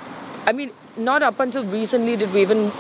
I 0.46 0.52
mean, 0.52 0.72
not 0.98 1.22
up 1.22 1.40
until 1.40 1.64
recently 1.64 2.16
did 2.16 2.34
we 2.34 2.42
even, 2.42 2.72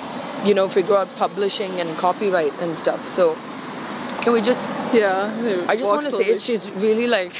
you 0.43 0.53
know, 0.53 0.67
figure 0.67 0.97
out 0.97 1.15
publishing 1.15 1.79
and 1.79 1.97
copyright 1.97 2.53
and 2.61 2.77
stuff. 2.77 3.09
So, 3.09 3.37
can 4.21 4.33
we 4.33 4.41
just? 4.41 4.59
Yeah. 4.93 5.65
I 5.67 5.75
just 5.75 5.89
want 5.89 6.05
to 6.05 6.11
say 6.11 6.25
it. 6.25 6.41
She's 6.41 6.69
really 6.71 7.07
like 7.07 7.33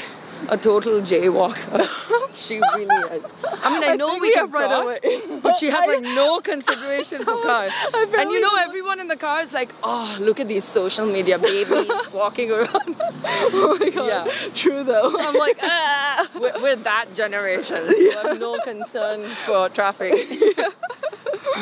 a 0.48 0.56
total 0.56 1.00
jaywalker. 1.00 1.88
She 2.40 2.58
really 2.74 2.84
is. 3.16 3.22
I 3.44 3.70
mean, 3.74 3.84
I, 3.84 3.92
I 3.92 3.96
know 3.96 4.14
we, 4.14 4.20
we 4.20 4.32
can 4.32 4.50
cross, 4.50 4.82
away. 4.82 5.20
but 5.42 5.58
she 5.58 5.66
has 5.66 5.86
like 5.86 6.00
no 6.00 6.40
consideration 6.40 7.18
for 7.18 7.42
cars. 7.42 7.70
And 7.94 8.30
you 8.30 8.40
know, 8.40 8.56
everyone 8.56 8.98
in 8.98 9.08
the 9.08 9.16
car 9.16 9.42
is 9.42 9.52
like, 9.52 9.70
"Oh, 9.84 10.16
look 10.18 10.40
at 10.40 10.48
these 10.48 10.64
social 10.64 11.04
media 11.04 11.38
babies 11.38 11.92
walking 12.14 12.50
around." 12.50 12.96
oh 12.96 13.76
my 13.78 13.90
god. 13.90 14.06
Yeah. 14.06 14.48
True 14.54 14.82
though. 14.82 15.14
I'm 15.18 15.34
like, 15.34 15.58
ah. 15.62 16.30
We're, 16.34 16.62
we're 16.62 16.76
that 16.76 17.14
generation. 17.14 17.86
We 17.88 18.10
have 18.12 18.40
no 18.40 18.58
concern 18.60 19.28
for 19.44 19.68
traffic. 19.68 20.14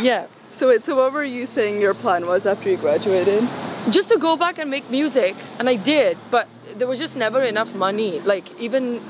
yeah. 0.01 0.29
So 0.53 0.69
wait, 0.69 0.85
so 0.85 0.95
what 0.95 1.13
were 1.13 1.25
you 1.25 1.47
saying 1.47 1.81
your 1.81 1.95
plan 1.95 2.27
was 2.27 2.47
after 2.47 2.71
you 2.71 2.77
graduated? 2.77 3.49
Just 3.91 4.09
to 4.09 4.19
go 4.19 4.37
back 4.37 4.59
and 4.59 4.71
make 4.71 4.91
music 4.91 5.35
and 5.59 5.69
i 5.69 5.75
did 5.75 6.19
but 6.31 6.49
there 6.77 6.87
was 6.87 6.99
just 6.99 7.17
never 7.17 7.43
enough 7.43 7.75
money. 7.75 8.21
Like 8.21 8.59
even 8.61 9.01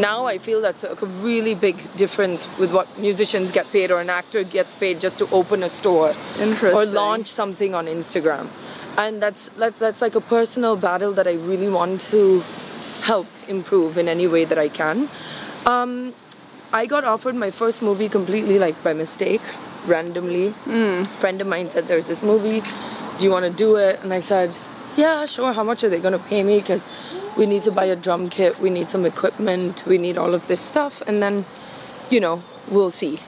now 0.00 0.26
i 0.26 0.38
feel 0.38 0.60
that's 0.60 0.84
a 0.84 0.94
really 1.20 1.52
big 1.52 1.76
difference 1.96 2.46
with 2.58 2.72
what 2.72 2.86
musicians 2.96 3.50
get 3.50 3.68
paid 3.72 3.90
or 3.90 4.00
an 4.00 4.08
actor 4.08 4.44
gets 4.44 4.72
paid 4.74 5.00
just 5.00 5.18
to 5.18 5.28
open 5.30 5.64
a 5.64 5.70
store 5.70 6.14
or 6.38 6.86
launch 6.86 7.26
something 7.26 7.74
on 7.74 7.86
instagram. 7.86 8.48
And 8.96 9.20
that's 9.22 9.48
that, 9.56 9.78
that's 9.78 10.00
like 10.00 10.14
a 10.14 10.20
personal 10.20 10.76
battle 10.76 11.12
that 11.14 11.26
i 11.26 11.32
really 11.32 11.68
want 11.68 12.02
to 12.12 12.44
help 13.02 13.26
improve 13.48 13.98
in 13.98 14.08
any 14.08 14.28
way 14.28 14.44
that 14.44 14.58
i 14.58 14.68
can. 14.68 15.08
Um, 15.66 16.14
i 16.72 16.86
got 16.86 17.02
offered 17.04 17.34
my 17.34 17.50
first 17.50 17.82
movie 17.82 18.08
completely 18.08 18.58
like 18.60 18.80
by 18.84 18.92
mistake 18.92 19.42
randomly. 19.86 20.52
Friend 21.20 21.40
of 21.40 21.46
mine 21.48 21.70
said 21.70 21.88
there's 21.88 22.04
this 22.04 22.22
movie 22.22 22.62
do 23.20 23.26
you 23.26 23.30
want 23.30 23.44
to 23.44 23.50
do 23.52 23.76
it? 23.76 24.00
And 24.02 24.12
i 24.14 24.20
said 24.20 24.54
yeah 24.96 25.26
sure 25.26 25.52
how 25.52 25.62
much 25.62 25.84
are 25.84 25.90
they 25.90 26.00
going 26.00 26.18
to 26.20 26.24
pay 26.30 26.42
me? 26.42 26.58
Because 26.60 26.88
we 27.36 27.44
need 27.46 27.62
to 27.64 27.70
buy 27.70 27.84
a 27.84 27.94
drum 27.94 28.30
kit 28.30 28.58
we 28.58 28.70
need 28.70 28.88
some 28.88 29.04
equipment 29.04 29.84
we 29.86 29.98
need 29.98 30.16
all 30.18 30.34
of 30.34 30.46
this 30.48 30.60
stuff 30.60 31.02
and 31.06 31.22
then 31.22 31.44
you 32.08 32.18
know 32.18 32.42
we'll 32.68 32.90
see. 32.90 33.18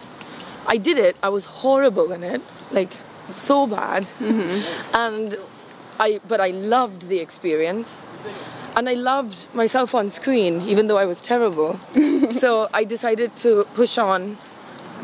I 0.66 0.76
did 0.78 0.96
it 0.96 1.16
i 1.22 1.28
was 1.28 1.44
horrible 1.62 2.10
in 2.12 2.22
it 2.24 2.40
like 2.70 2.94
so 3.28 3.66
bad. 3.66 4.04
Mm-hmm. 4.18 4.96
And 4.96 5.36
i 6.00 6.20
but 6.26 6.40
i 6.40 6.48
loved 6.48 7.08
the 7.08 7.18
experience. 7.18 8.00
And 8.76 8.88
i 8.88 8.94
loved 8.94 9.54
myself 9.54 9.94
on 9.94 10.08
screen 10.08 10.62
even 10.62 10.86
though 10.86 10.98
i 11.04 11.04
was 11.04 11.20
terrible. 11.20 11.78
So 12.42 12.68
i 12.72 12.82
decided 12.84 13.36
to 13.44 13.50
push 13.74 13.98
on 13.98 14.38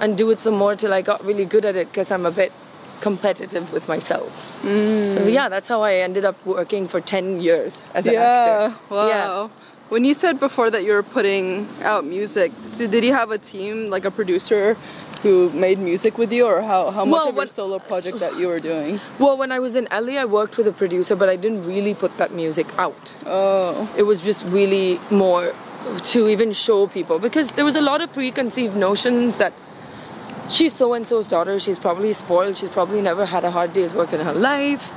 and 0.00 0.16
do 0.16 0.30
it 0.30 0.40
some 0.40 0.54
more 0.54 0.74
till 0.76 0.92
I 0.94 1.02
got 1.02 1.24
really 1.24 1.44
good 1.44 1.64
at 1.64 1.76
it 1.76 1.88
because 1.88 2.10
I'm 2.10 2.24
a 2.24 2.30
bit 2.30 2.52
competitive 3.00 3.72
with 3.72 3.88
myself. 3.88 4.60
Mm. 4.62 5.14
So 5.14 5.26
yeah, 5.26 5.48
that's 5.48 5.68
how 5.68 5.82
I 5.82 5.94
ended 5.94 6.24
up 6.24 6.44
working 6.46 6.88
for 6.88 7.00
10 7.00 7.40
years 7.40 7.80
as 7.94 8.06
an 8.06 8.14
yeah. 8.14 8.20
actor. 8.20 8.94
Wow. 8.94 9.08
Yeah. 9.08 9.48
When 9.88 10.04
you 10.04 10.12
said 10.12 10.38
before 10.38 10.70
that 10.70 10.84
you 10.84 10.92
were 10.92 11.02
putting 11.02 11.66
out 11.82 12.04
music, 12.04 12.52
so 12.66 12.86
did 12.86 13.04
you 13.04 13.14
have 13.14 13.30
a 13.30 13.38
team, 13.38 13.88
like 13.88 14.04
a 14.04 14.10
producer, 14.10 14.76
who 15.22 15.50
made 15.50 15.78
music 15.78 16.16
with 16.18 16.32
you, 16.32 16.46
or 16.46 16.62
how, 16.62 16.90
how 16.90 17.04
much 17.04 17.12
Well, 17.12 17.28
of 17.30 17.34
your 17.34 17.46
solo 17.46 17.78
project 17.78 18.20
that 18.20 18.38
you 18.38 18.46
were 18.48 18.58
doing? 18.58 19.00
Well, 19.18 19.36
when 19.36 19.50
I 19.50 19.58
was 19.58 19.74
in 19.74 19.88
LA, 19.90 20.12
I 20.12 20.24
worked 20.24 20.56
with 20.56 20.66
a 20.66 20.72
producer, 20.72 21.16
but 21.16 21.28
I 21.28 21.36
didn't 21.36 21.66
really 21.66 21.94
put 21.94 22.16
that 22.18 22.32
music 22.32 22.66
out. 22.78 23.14
Oh. 23.26 23.90
It 23.96 24.04
was 24.04 24.20
just 24.20 24.44
really 24.44 25.00
more 25.10 25.54
to 26.04 26.28
even 26.28 26.52
show 26.52 26.86
people 26.86 27.18
because 27.18 27.52
there 27.52 27.64
was 27.64 27.74
a 27.74 27.80
lot 27.80 28.00
of 28.00 28.12
preconceived 28.12 28.76
notions 28.76 29.36
that 29.36 29.52
she's 30.50 30.74
so 30.74 30.94
and 30.94 31.06
so's 31.06 31.28
daughter, 31.28 31.58
she's 31.58 31.78
probably 31.78 32.12
spoiled, 32.12 32.56
she's 32.58 32.70
probably 32.70 33.00
never 33.00 33.26
had 33.26 33.44
a 33.44 33.50
hard 33.50 33.72
day's 33.72 33.92
work 33.92 34.12
in 34.12 34.20
her 34.20 34.32
life. 34.32 34.90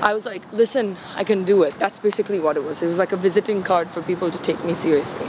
I 0.00 0.14
was 0.14 0.24
like, 0.24 0.42
listen, 0.52 0.96
I 1.16 1.24
can 1.24 1.42
do 1.44 1.64
it. 1.64 1.76
That's 1.80 1.98
basically 1.98 2.38
what 2.38 2.56
it 2.56 2.62
was. 2.62 2.82
It 2.82 2.86
was 2.86 2.98
like 2.98 3.10
a 3.10 3.16
visiting 3.16 3.64
card 3.64 3.90
for 3.90 4.00
people 4.00 4.30
to 4.30 4.38
take 4.38 4.64
me 4.64 4.74
seriously. 4.74 5.26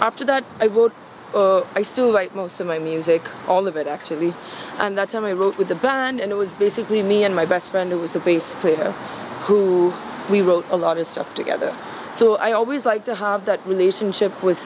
After 0.00 0.26
that, 0.26 0.44
I 0.60 0.66
wrote, 0.66 0.92
uh, 1.34 1.62
I 1.74 1.82
still 1.82 2.12
write 2.12 2.34
most 2.34 2.60
of 2.60 2.66
my 2.66 2.78
music, 2.78 3.22
all 3.48 3.66
of 3.66 3.76
it 3.76 3.86
actually. 3.86 4.34
And 4.78 4.98
that 4.98 5.08
time 5.08 5.24
I 5.24 5.32
wrote 5.32 5.56
with 5.56 5.68
the 5.68 5.74
band, 5.74 6.20
and 6.20 6.30
it 6.30 6.34
was 6.34 6.52
basically 6.54 7.02
me 7.02 7.24
and 7.24 7.34
my 7.34 7.46
best 7.46 7.70
friend, 7.70 7.90
who 7.90 7.98
was 7.98 8.12
the 8.12 8.20
bass 8.20 8.54
player, 8.56 8.92
who 9.46 9.94
we 10.28 10.42
wrote 10.42 10.66
a 10.70 10.76
lot 10.76 10.98
of 10.98 11.06
stuff 11.06 11.34
together. 11.34 11.74
So 12.12 12.36
I 12.36 12.52
always 12.52 12.84
like 12.84 13.06
to 13.06 13.14
have 13.14 13.46
that 13.46 13.64
relationship 13.66 14.42
with 14.42 14.58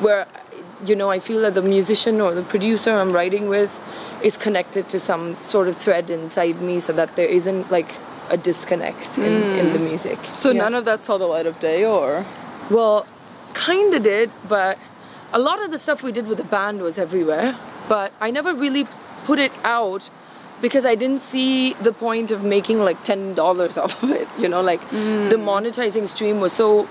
where, 0.00 0.26
you 0.84 0.96
know, 0.96 1.10
I 1.10 1.20
feel 1.20 1.40
that 1.42 1.54
the 1.54 1.62
musician 1.62 2.20
or 2.20 2.34
the 2.34 2.42
producer 2.42 2.90
I'm 2.90 3.10
writing 3.10 3.48
with 3.48 3.74
is 4.22 4.36
connected 4.36 4.88
to 4.90 5.00
some 5.00 5.36
sort 5.44 5.68
of 5.68 5.76
thread 5.76 6.10
inside 6.10 6.60
me 6.60 6.80
so 6.80 6.92
that 6.92 7.16
there 7.16 7.28
isn't 7.28 7.70
like 7.70 7.92
a 8.30 8.36
disconnect 8.36 9.18
in, 9.18 9.42
in 9.58 9.72
the 9.72 9.78
hmm. 9.78 9.84
music. 9.84 10.18
So 10.34 10.50
Yeah. 10.50 10.62
none 10.62 10.74
of 10.74 10.84
that 10.84 11.02
saw 11.02 11.18
the 11.18 11.26
light 11.26 11.46
of 11.46 11.60
day, 11.60 11.84
or? 11.84 12.24
Well, 12.70 13.06
kind 13.54 13.94
of 13.94 14.02
did, 14.02 14.30
but 14.48 14.78
a 15.32 15.38
lot 15.38 15.62
of 15.62 15.70
the 15.70 15.78
stuff 15.78 16.02
we 16.02 16.12
did 16.12 16.26
with 16.26 16.38
the 16.38 16.44
band 16.44 16.82
was 16.82 16.98
everywhere. 16.98 17.56
But 17.88 18.12
I 18.20 18.30
never 18.30 18.52
really 18.54 18.86
put 19.24 19.38
it 19.38 19.52
out 19.64 20.10
because 20.60 20.84
I 20.86 20.94
didn't 20.94 21.20
see 21.20 21.74
the 21.74 21.92
point 21.92 22.30
of 22.30 22.42
making 22.42 22.80
like 22.80 23.04
ten 23.04 23.34
dollars 23.34 23.78
off 23.82 24.02
of 24.02 24.10
it. 24.10 24.28
You 24.38 24.48
know, 24.48 24.60
like 24.60 24.80
the 24.90 25.36
hmm. 25.36 25.48
monetizing 25.48 26.08
stream 26.08 26.40
was 26.40 26.52
so 26.52 26.88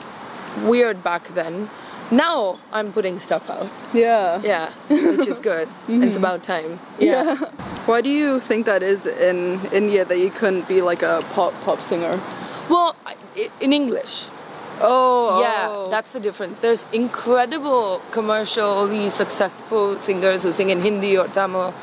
weird 0.64 1.04
back 1.04 1.34
then. 1.34 1.70
Now 2.12 2.60
I'm 2.72 2.94
putting 2.94 3.20
stuff 3.20 3.50
out. 3.50 3.72
Yeah. 3.94 4.42
Yeah, 4.44 4.72
which 4.90 5.28
is 5.28 5.40
good. 5.40 5.68
Mm-hmm. 5.86 6.04
It's 6.04 6.16
about 6.16 6.44
time. 6.44 6.80
Yeah. 7.00 7.36
Why 7.86 8.02
do 8.02 8.10
you 8.10 8.40
think 8.40 8.66
that 8.66 8.82
is 8.82 9.06
in 9.06 9.64
India 9.72 10.04
that 10.04 10.18
you 10.18 10.32
couldn't 10.32 10.68
be 10.68 10.82
like 10.82 11.04
a 11.04 11.22
pop 11.34 11.54
pop 11.64 11.80
singer? 11.80 12.20
Well, 12.70 12.96
in 13.62 13.72
English. 13.72 14.26
Oh. 14.82 15.42
Yeah, 15.42 15.68
oh. 15.70 15.90
that's 15.90 16.12
the 16.12 16.20
difference. 16.20 16.60
There's 16.60 16.84
incredible 16.92 18.02
commercially 18.12 19.10
successful 19.10 20.00
singers 20.00 20.44
who 20.44 20.52
sing 20.52 20.70
in 20.70 20.82
Hindi 20.82 21.18
or 21.18 21.28
Tamil 21.28 21.74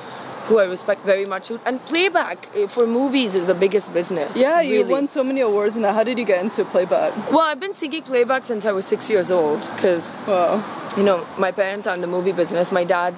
who 0.53 0.59
I 0.59 0.67
respect 0.67 1.03
very 1.07 1.25
much. 1.25 1.51
And 1.65 1.85
playback 1.87 2.47
eh, 2.55 2.67
for 2.67 2.87
movies 2.87 3.35
is 3.35 3.47
the 3.47 3.55
biggest 3.55 3.93
business. 3.95 4.37
Yeah, 4.37 4.61
you 4.61 4.81
really. 4.81 4.93
won 4.93 5.09
so 5.09 5.25
many 5.25 5.41
awards 5.41 5.75
in 5.77 5.83
that. 5.83 5.95
How 5.95 6.05
did 6.05 6.19
you 6.19 6.27
get 6.27 6.45
into 6.45 6.63
playback? 6.67 7.11
Well, 7.31 7.41
I've 7.41 7.59
been 7.59 7.75
singing 7.75 8.03
playback 8.03 8.45
since 8.45 8.67
I 8.67 8.73
was 8.73 8.85
six 8.85 9.09
years 9.09 9.31
old 9.31 9.61
because, 9.75 10.05
Wow. 10.29 10.63
you 10.95 11.03
know, 11.03 11.27
my 11.39 11.53
parents 11.53 11.87
are 11.87 11.95
in 11.95 12.03
the 12.03 12.07
movie 12.07 12.33
business. 12.33 12.71
My 12.71 12.85
dad 12.85 13.15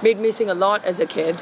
made 0.00 0.20
me 0.20 0.30
sing 0.30 0.48
a 0.48 0.54
lot 0.54 0.84
as 0.84 1.00
a 1.00 1.06
kid. 1.06 1.36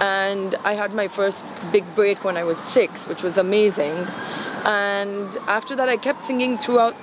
And 0.00 0.54
I 0.64 0.72
had 0.72 0.94
my 0.94 1.06
first 1.08 1.44
big 1.70 1.84
break 1.94 2.24
when 2.24 2.36
I 2.38 2.44
was 2.44 2.56
six, 2.56 3.06
which 3.06 3.22
was 3.22 3.36
amazing. 3.36 3.96
And 4.64 5.36
after 5.58 5.76
that, 5.76 5.88
I 5.90 5.98
kept 5.98 6.24
singing 6.24 6.56
throughout, 6.56 6.96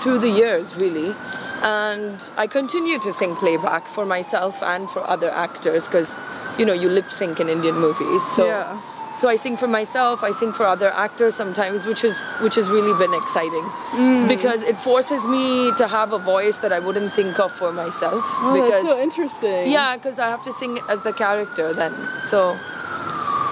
through 0.00 0.18
the 0.18 0.28
years, 0.28 0.76
really. 0.76 1.14
And 1.62 2.20
I 2.36 2.46
continue 2.46 2.98
to 2.98 3.12
sing 3.14 3.36
playback 3.36 3.86
for 3.94 4.04
myself 4.04 4.62
and 4.62 4.90
for 4.90 5.00
other 5.08 5.30
actors 5.30 5.86
because, 5.86 6.14
you 6.58 6.64
know, 6.66 6.72
you 6.72 6.88
lip 6.88 7.10
sync 7.10 7.40
in 7.40 7.48
Indian 7.48 7.76
movies. 7.76 8.20
So, 8.36 8.46
Yeah. 8.46 8.80
so 9.16 9.28
I 9.28 9.36
sing 9.36 9.56
for 9.56 9.68
myself. 9.68 10.22
I 10.22 10.32
sing 10.32 10.52
for 10.52 10.64
other 10.66 10.90
actors 10.90 11.34
sometimes, 11.34 11.84
which 11.84 12.02
is 12.04 12.16
which 12.40 12.54
has 12.56 12.68
really 12.68 12.94
been 12.98 13.14
exciting 13.14 13.64
mm. 13.92 14.28
because 14.28 14.62
it 14.62 14.76
forces 14.76 15.24
me 15.24 15.72
to 15.80 15.88
have 15.88 16.12
a 16.12 16.18
voice 16.18 16.56
that 16.58 16.72
I 16.72 16.78
wouldn't 16.78 17.12
think 17.14 17.38
of 17.38 17.52
for 17.52 17.72
myself. 17.72 18.24
Oh, 18.24 18.52
because 18.54 18.70
that's 18.70 18.86
so 18.86 19.00
interesting. 19.00 19.70
yeah, 19.70 19.96
because 19.96 20.18
I 20.18 20.28
have 20.28 20.42
to 20.44 20.52
sing 20.52 20.78
as 20.88 21.00
the 21.00 21.12
character 21.12 21.72
then. 21.72 21.94
So 22.30 22.58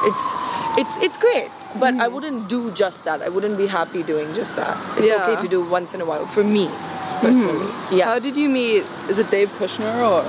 it's 0.08 0.24
it's 0.80 0.96
it's 1.06 1.16
great, 1.16 1.50
but 1.78 1.94
I 1.94 2.08
wouldn't 2.08 2.48
do 2.48 2.70
just 2.70 3.04
that. 3.04 3.22
I 3.22 3.28
wouldn't 3.28 3.58
be 3.58 3.66
happy 3.66 4.02
doing 4.02 4.32
just 4.34 4.56
that. 4.56 4.76
It's 4.98 5.08
Yeah. 5.08 5.22
okay 5.26 5.40
to 5.42 5.48
do 5.48 5.60
once 5.62 5.94
in 5.94 6.00
a 6.00 6.04
while 6.04 6.26
for 6.26 6.44
me 6.44 6.68
personally. 7.20 7.70
Yeah. 7.90 8.06
How 8.06 8.18
did 8.18 8.36
you 8.36 8.48
meet? 8.48 8.84
Is 9.08 9.18
it 9.18 9.30
Dave 9.30 9.50
Kushner 9.58 9.94
or? 10.10 10.24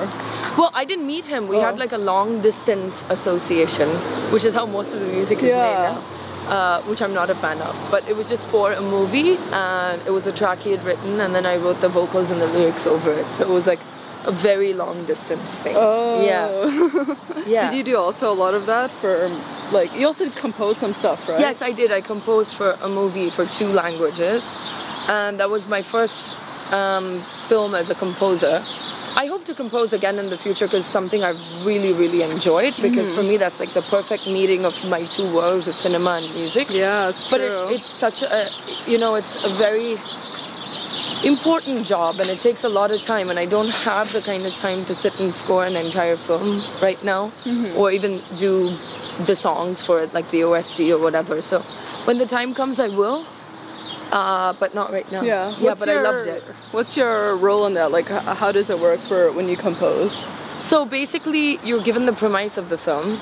Well, 0.57 0.71
I 0.73 0.83
didn't 0.85 1.07
meet 1.07 1.25
him. 1.25 1.47
We 1.47 1.57
Oh. 1.57 1.61
had 1.61 1.77
like 1.79 1.91
a 1.91 1.97
long 1.97 2.41
distance 2.41 2.95
association, 3.09 3.89
which 4.33 4.43
is 4.45 4.53
how 4.53 4.65
most 4.65 4.93
of 4.93 4.99
the 4.99 5.07
music 5.07 5.37
is 5.43 5.49
Yeah. 5.49 5.65
made 5.67 5.83
now. 5.91 6.01
Uh, 6.49 6.81
which 6.89 7.01
I'm 7.01 7.13
not 7.13 7.29
a 7.29 7.35
fan 7.35 7.61
of, 7.61 7.75
but 7.91 8.01
it 8.09 8.15
was 8.17 8.27
just 8.27 8.45
for 8.47 8.73
a 8.73 8.81
movie, 8.81 9.37
and 9.53 10.01
it 10.07 10.11
was 10.11 10.25
a 10.27 10.31
track 10.31 10.57
he 10.59 10.71
had 10.71 10.83
written, 10.83 11.21
and 11.21 11.33
then 11.35 11.45
I 11.45 11.55
wrote 11.55 11.79
the 11.81 11.87
vocals 11.87 12.31
and 12.31 12.41
the 12.41 12.47
lyrics 12.47 12.85
over 12.87 13.11
it. 13.11 13.25
So 13.35 13.43
it 13.43 13.49
was 13.49 13.67
like 13.67 13.79
a 14.25 14.31
very 14.31 14.73
long 14.73 15.05
distance 15.05 15.49
thing. 15.63 15.75
Oh. 15.77 16.21
Yeah. 16.31 17.15
Yeah. 17.45 17.69
Did 17.69 17.77
you 17.77 17.83
do 17.83 17.97
also 17.97 18.31
a 18.31 18.37
lot 18.43 18.53
of 18.53 18.65
that 18.65 18.89
for 19.01 19.29
like? 19.71 19.89
You 19.97 20.05
also 20.07 20.27
composed 20.29 20.79
some 20.79 20.93
stuff, 20.93 21.19
right? 21.29 21.39
Yes, 21.39 21.61
I 21.61 21.71
did. 21.71 21.91
I 21.91 22.01
composed 22.01 22.53
for 22.53 22.69
a 22.81 22.89
movie 22.89 23.29
for 23.29 23.45
two 23.45 23.67
languages, 23.83 24.43
and 25.07 25.39
that 25.39 25.49
was 25.49 25.67
my 25.67 25.81
first 25.81 26.33
um, 26.71 27.21
film 27.49 27.75
as 27.75 27.89
a 27.89 27.95
composer. 27.95 28.63
I 29.21 29.27
hope 29.27 29.45
to 29.45 29.53
compose 29.53 29.93
again 29.93 30.17
in 30.17 30.31
the 30.31 30.37
future 30.37 30.65
because 30.65 30.83
something 30.83 31.23
I've 31.23 31.39
really, 31.63 31.93
really 31.93 32.23
enjoyed. 32.23 32.73
Because 32.81 33.11
for 33.11 33.21
me, 33.21 33.37
that's 33.37 33.59
like 33.59 33.73
the 33.73 33.83
perfect 33.83 34.25
meeting 34.25 34.65
of 34.65 34.73
my 34.85 35.05
two 35.05 35.27
worlds 35.31 35.67
of 35.67 35.75
cinema 35.75 36.13
and 36.21 36.33
music. 36.33 36.71
Yeah, 36.71 37.09
it's 37.09 37.29
But 37.29 37.37
true. 37.37 37.67
it, 37.67 37.73
it's 37.75 37.89
such 38.05 38.23
a, 38.23 38.49
you 38.87 38.97
know, 38.97 39.13
it's 39.13 39.35
a 39.45 39.53
very 39.65 39.99
important 41.23 41.85
job 41.85 42.19
and 42.19 42.29
it 42.31 42.39
takes 42.39 42.63
a 42.63 42.69
lot 42.69 42.89
of 42.89 43.03
time 43.03 43.29
and 43.29 43.37
I 43.37 43.45
don't 43.45 43.69
have 43.91 44.11
the 44.11 44.21
kind 44.21 44.43
of 44.47 44.55
time 44.55 44.85
to 44.85 44.95
sit 44.95 45.19
and 45.19 45.31
score 45.35 45.65
an 45.67 45.75
entire 45.75 46.17
film 46.17 46.63
right 46.81 47.01
now 47.03 47.31
Mm-hmm. 47.43 47.77
or 47.77 47.91
even 47.91 48.23
do 48.37 48.75
the 49.27 49.35
songs 49.35 49.83
for 49.83 50.01
it 50.01 50.15
like 50.15 50.31
the 50.31 50.43
OST 50.45 50.79
or 50.95 50.97
whatever. 50.97 51.39
So 51.43 51.59
when 52.05 52.17
the 52.17 52.25
time 52.25 52.55
comes 52.55 52.79
I 52.79 52.87
will. 52.87 53.23
Uh, 54.11 54.53
but 54.53 54.73
not 54.75 54.91
right 54.91 55.09
now. 55.11 55.21
Yeah. 55.21 55.55
yeah, 55.59 55.75
but 55.75 55.89
I 55.89 56.01
loved 56.01 56.27
it. 56.27 56.43
What's 56.71 56.97
your 56.97 57.35
role 57.35 57.65
in 57.65 57.73
that? 57.75 57.91
Like, 57.91 58.07
how 58.07 58.51
does 58.51 58.69
it 58.69 58.79
work 58.79 58.99
for 59.01 59.31
when 59.31 59.47
you 59.47 59.57
compose? 59.57 60.23
So 60.59 60.85
basically, 60.85 61.59
you're 61.63 61.81
given 61.81 62.05
the 62.05 62.13
premise 62.13 62.57
of 62.57 62.69
the 62.69 62.77
film. 62.77 63.19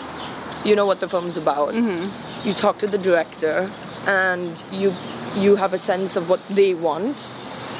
You 0.65 0.75
know 0.75 0.85
what 0.85 0.99
the 0.99 1.07
film's 1.07 1.37
about. 1.37 1.73
Mm-hmm. 1.73 2.47
You 2.47 2.53
talk 2.53 2.79
to 2.79 2.87
the 2.87 2.97
director, 2.97 3.71
and 4.05 4.61
you 4.71 4.93
you 5.35 5.55
have 5.55 5.73
a 5.73 5.77
sense 5.77 6.15
of 6.15 6.29
what 6.29 6.45
they 6.49 6.73
want 6.73 7.31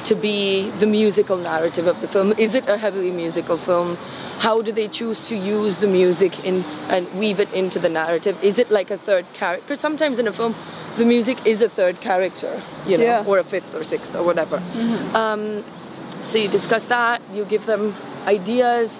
to 0.04 0.14
be 0.14 0.70
the 0.78 0.86
musical 0.86 1.36
narrative 1.36 1.86
of 1.86 2.00
the 2.00 2.08
film. 2.08 2.32
Is 2.38 2.54
it 2.54 2.68
a 2.68 2.78
heavily 2.78 3.10
musical 3.10 3.58
film? 3.58 3.96
How 4.38 4.62
do 4.62 4.72
they 4.72 4.88
choose 4.88 5.28
to 5.28 5.36
use 5.36 5.78
the 5.78 5.86
music 5.86 6.42
in 6.44 6.64
and 6.88 7.12
weave 7.14 7.40
it 7.40 7.52
into 7.52 7.78
the 7.78 7.90
narrative? 7.90 8.42
Is 8.42 8.58
it 8.58 8.70
like 8.70 8.90
a 8.90 8.96
third 8.96 9.26
character? 9.34 9.74
Sometimes 9.74 10.18
in 10.18 10.26
a 10.26 10.32
film, 10.32 10.54
the 11.00 11.06
music 11.06 11.38
is 11.46 11.62
a 11.62 11.68
third 11.68 11.96
character, 12.08 12.52
you 12.86 12.96
know, 12.98 13.04
Yeah. 13.10 13.24
or 13.30 13.38
a 13.38 13.44
fifth 13.52 13.74
or 13.74 13.82
sixth 13.82 14.14
or 14.14 14.22
whatever. 14.30 14.58
Um, 15.22 15.42
so 16.24 16.34
you 16.42 16.48
discuss 16.58 16.84
that, 16.96 17.22
you 17.36 17.44
give 17.54 17.64
them 17.72 17.94
ideas, 18.26 18.90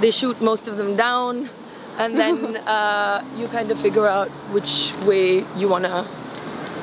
they 0.00 0.12
shoot 0.20 0.40
most 0.50 0.68
of 0.68 0.76
them 0.80 0.94
down, 0.96 1.50
and 1.98 2.10
then 2.22 2.36
uh, 2.76 3.24
you 3.38 3.48
kind 3.48 3.68
of 3.72 3.78
figure 3.86 4.06
out 4.06 4.28
which 4.56 4.92
way 5.10 5.44
you 5.60 5.66
want 5.74 5.84
to 5.84 6.06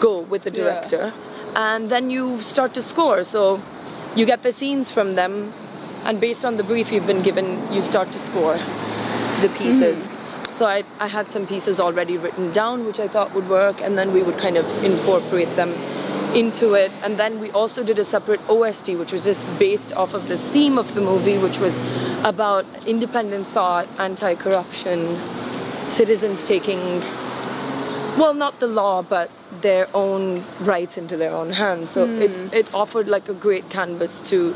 go 0.07 0.13
with 0.33 0.41
the 0.47 0.51
Yeah. 0.51 0.63
director. 0.63 1.13
And 1.55 1.89
then 1.93 2.09
you 2.15 2.23
start 2.53 2.73
to 2.79 2.81
score. 2.81 3.23
So 3.23 3.41
you 4.17 4.25
get 4.33 4.43
the 4.43 4.51
scenes 4.59 4.91
from 4.91 5.15
them, 5.15 5.33
and 6.05 6.19
based 6.27 6.43
on 6.49 6.57
the 6.57 6.63
brief 6.71 6.91
you've 6.91 7.07
been 7.13 7.23
given, 7.29 7.47
you 7.75 7.81
start 7.81 8.11
to 8.11 8.19
score 8.19 8.57
the 9.41 9.49
pieces. 9.61 10.09
So 10.57 10.65
I, 10.65 10.83
I 10.99 11.05
had 11.05 11.31
some 11.31 11.45
pieces 11.45 11.79
already 11.79 12.17
written 12.17 12.51
down, 12.51 12.87
which 12.87 12.99
I 12.99 13.07
thought 13.07 13.31
would 13.35 13.47
work, 13.47 13.79
and 13.79 13.95
then 13.95 14.11
we 14.11 14.23
would 14.23 14.39
kind 14.39 14.57
of 14.57 14.65
incorporate 14.83 15.55
them 15.55 15.71
into 16.35 16.73
it. 16.73 16.91
And 17.03 17.19
then 17.19 17.39
we 17.39 17.51
also 17.51 17.83
did 17.83 17.99
a 17.99 18.03
separate 18.03 18.41
OST, 18.49 18.95
which 18.95 19.11
was 19.11 19.23
just 19.23 19.45
based 19.59 19.93
off 19.93 20.15
of 20.15 20.27
the 20.27 20.39
theme 20.39 20.79
of 20.79 20.95
the 20.95 21.01
movie, 21.01 21.37
which 21.37 21.59
was 21.59 21.77
about 22.23 22.65
independent 22.87 23.47
thought, 23.49 23.87
anti 23.99 24.33
corruption, 24.33 25.19
citizens 25.91 26.43
taking, 26.43 27.01
well, 28.17 28.33
not 28.33 28.59
the 28.59 28.65
law, 28.65 29.03
but 29.03 29.29
their 29.61 29.87
own 29.95 30.43
rights 30.61 30.97
into 30.97 31.17
their 31.17 31.35
own 31.35 31.51
hands. 31.51 31.91
So 31.91 32.09
it, 32.09 32.31
hmm. 32.31 32.51
it 32.51 32.73
offered 32.73 33.07
like 33.07 33.29
a 33.29 33.35
great 33.35 33.69
canvas 33.69 34.23
to 34.23 34.53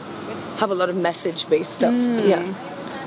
have 0.57 0.71
a 0.71 0.75
lot 0.75 0.89
of 0.89 0.95
message 0.95 1.47
based 1.47 1.73
stuff. 1.73 1.93
Hmm. 1.93 2.27
Yeah. 2.27 2.53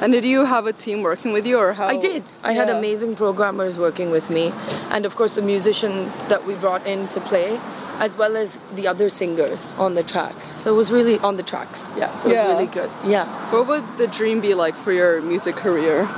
And 0.01 0.13
did 0.13 0.25
you 0.25 0.45
have 0.45 0.67
a 0.67 0.73
team 0.73 1.03
working 1.03 1.33
with 1.33 1.47
you, 1.47 1.59
or 1.59 1.73
how? 1.73 1.87
I 1.89 1.97
did. 1.97 2.23
I 2.43 2.53
had 2.53 2.69
amazing 2.71 3.17
programmers 3.17 3.79
working 3.79 4.11
with 4.11 4.31
me, 4.31 4.53
and 4.91 5.07
of 5.07 5.17
course 5.17 5.33
the 5.33 5.43
musicians 5.43 6.19
that 6.29 6.47
we 6.47 6.55
brought 6.55 6.87
in 6.87 7.09
to 7.09 7.21
play, 7.21 7.61
as 7.99 8.17
well 8.17 8.37
as 8.37 8.59
the 8.75 8.87
other 8.89 9.09
singers 9.09 9.69
on 9.79 9.95
the 9.95 10.03
track. 10.03 10.35
So 10.57 10.73
it 10.73 10.77
was 10.77 10.91
really 10.91 11.19
on 11.21 11.37
the 11.37 11.43
tracks. 11.43 11.83
Yeah, 11.97 12.15
so 12.19 12.29
it 12.29 12.33
was 12.37 12.47
really 12.53 12.67
good. 12.67 12.91
Yeah, 13.07 13.27
What 13.53 13.67
would 13.69 13.85
the 13.99 14.07
dream 14.09 14.41
be 14.41 14.55
like 14.55 14.75
for 14.77 14.93
your 14.93 15.21
music 15.21 15.57
career? 15.57 16.09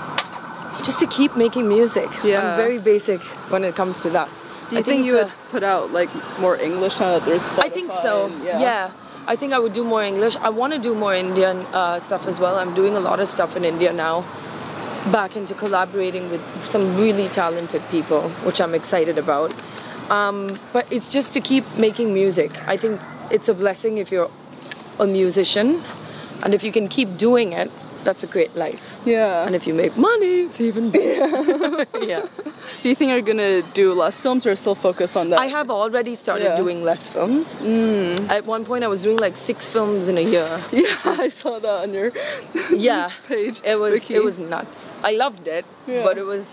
just 0.84 1.00
to 1.00 1.06
keep 1.06 1.34
making 1.36 1.66
music. 1.68 2.08
Yeah. 2.22 2.38
I'm 2.52 2.56
very 2.64 2.78
basic 2.78 3.20
when 3.50 3.64
it 3.64 3.74
comes 3.74 3.98
to 4.02 4.10
that. 4.10 4.28
Do 4.68 4.76
you 4.76 4.80
I 4.80 4.82
think, 4.84 4.98
it's 5.00 5.06
you 5.06 5.14
would 5.14 5.32
put 5.50 5.62
out 5.64 5.90
like 5.92 6.10
more 6.38 6.54
English 6.56 7.00
now 7.00 7.18
that 7.18 7.24
there's 7.26 7.42
Spotify? 7.42 7.64
I 7.64 7.68
think 7.70 7.92
so. 7.92 8.26
and- 8.26 8.44
Yeah. 8.44 8.90
I 9.28 9.34
think 9.34 9.52
I 9.52 9.58
would 9.58 9.72
do 9.72 9.82
more 9.82 10.04
English. 10.04 10.36
I 10.36 10.50
want 10.50 10.72
to 10.72 10.78
do 10.78 10.94
more 10.94 11.12
Indian 11.12 11.66
uh, 11.74 11.98
stuff 11.98 12.28
as 12.28 12.38
well. 12.38 12.54
I'm 12.56 12.74
doing 12.74 12.94
a 12.94 13.00
lot 13.00 13.18
of 13.18 13.28
stuff 13.28 13.56
in 13.56 13.64
India 13.64 13.92
now. 13.92 14.20
Back 15.10 15.34
into 15.34 15.52
collaborating 15.52 16.30
with 16.30 16.40
some 16.64 16.96
really 16.96 17.28
talented 17.28 17.82
people, 17.90 18.30
which 18.46 18.60
I'm 18.60 18.72
excited 18.72 19.18
about. 19.18 19.52
Um, 20.10 20.56
but 20.72 20.86
it's 20.92 21.08
just 21.08 21.32
to 21.34 21.40
keep 21.40 21.64
making 21.76 22.14
music. 22.14 22.52
I 22.68 22.76
think 22.76 23.00
it's 23.32 23.48
a 23.48 23.54
blessing 23.54 23.98
if 23.98 24.12
you're 24.12 24.30
a 25.00 25.06
musician, 25.08 25.82
and 26.44 26.54
if 26.54 26.62
you 26.62 26.70
can 26.70 26.88
keep 26.88 27.18
doing 27.18 27.52
it, 27.52 27.70
that's 28.06 28.22
a 28.28 28.30
great 28.36 28.52
life. 28.64 28.80
Yeah. 29.04 29.44
And 29.46 29.54
if 29.58 29.66
you 29.68 29.74
make 29.74 29.94
money, 30.10 30.34
it's 30.48 30.60
even 30.68 30.84
better. 30.90 31.86
yeah. 32.12 32.24
Do 32.82 32.88
you 32.90 32.94
think 32.98 33.08
you're 33.12 33.28
gonna 33.32 33.62
do 33.82 33.86
less 34.02 34.16
films 34.24 34.46
or 34.46 34.54
still 34.56 34.74
focus 34.88 35.16
on 35.20 35.28
that? 35.30 35.38
I 35.46 35.48
have 35.58 35.68
already 35.70 36.14
started 36.14 36.44
Yeah. 36.50 36.56
doing 36.64 36.78
less 36.90 37.08
films. 37.08 37.46
At 38.36 38.42
one 38.54 38.64
point, 38.70 38.82
I 38.84 38.88
was 38.94 39.02
doing 39.02 39.18
like 39.26 39.36
six 39.36 39.66
films 39.74 40.08
in 40.08 40.16
a 40.24 40.26
year. 40.34 40.50
Yeah, 40.72 40.96
I 41.26 41.28
saw 41.40 41.58
that 41.66 41.76
on 41.84 41.90
your 41.98 42.08
yeah 42.90 43.10
page. 43.28 43.56
it 43.72 43.76
was 43.84 43.92
wiki. 43.94 44.14
it 44.18 44.22
was 44.28 44.36
nuts 44.54 44.78
i 45.10 45.12
loved 45.24 45.46
it 45.58 45.64
Yeah. 45.86 46.04
but 46.06 46.14
it 46.22 46.26
was 46.32 46.44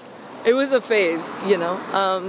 it 0.51 0.53
was 0.59 0.69
a 0.79 0.81
phase 0.91 1.23
you 1.51 1.57
know 1.63 1.75
um, 2.01 2.25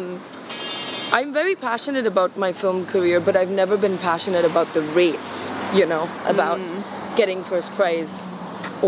i'm 1.19 1.31
very 1.41 1.55
passionate 1.69 2.07
about 2.13 2.37
my 2.45 2.51
film 2.63 2.79
career 2.93 3.21
but 3.29 3.35
i've 3.41 3.55
never 3.63 3.77
been 3.87 3.99
passionate 4.11 4.45
about 4.53 4.69
the 4.77 4.83
race 5.01 5.31
you 5.81 5.87
know 5.93 6.05
about 6.35 6.59
Mm. 6.59 6.83
getting 7.21 7.41
first 7.53 7.71
prize 7.79 8.11